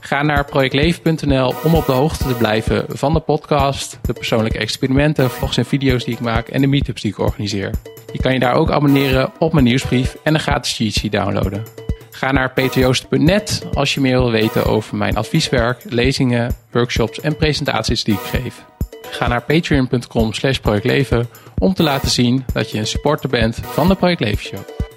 [0.00, 5.30] Ga naar projectleven.nl om op de hoogte te blijven van de podcast, de persoonlijke experimenten,
[5.30, 7.70] vlogs en video's die ik maak en de meetups die ik organiseer.
[8.12, 11.62] Je kan je daar ook abonneren op mijn nieuwsbrief en een gratis cheat downloaden.
[12.10, 18.04] Ga naar peterjoost.net als je meer wil weten over mijn advieswerk, lezingen, workshops en presentaties
[18.04, 18.64] die ik geef.
[19.10, 23.88] Ga naar patreon.com slash projectleven om te laten zien dat je een supporter bent van
[23.88, 24.87] de Project Leven Show.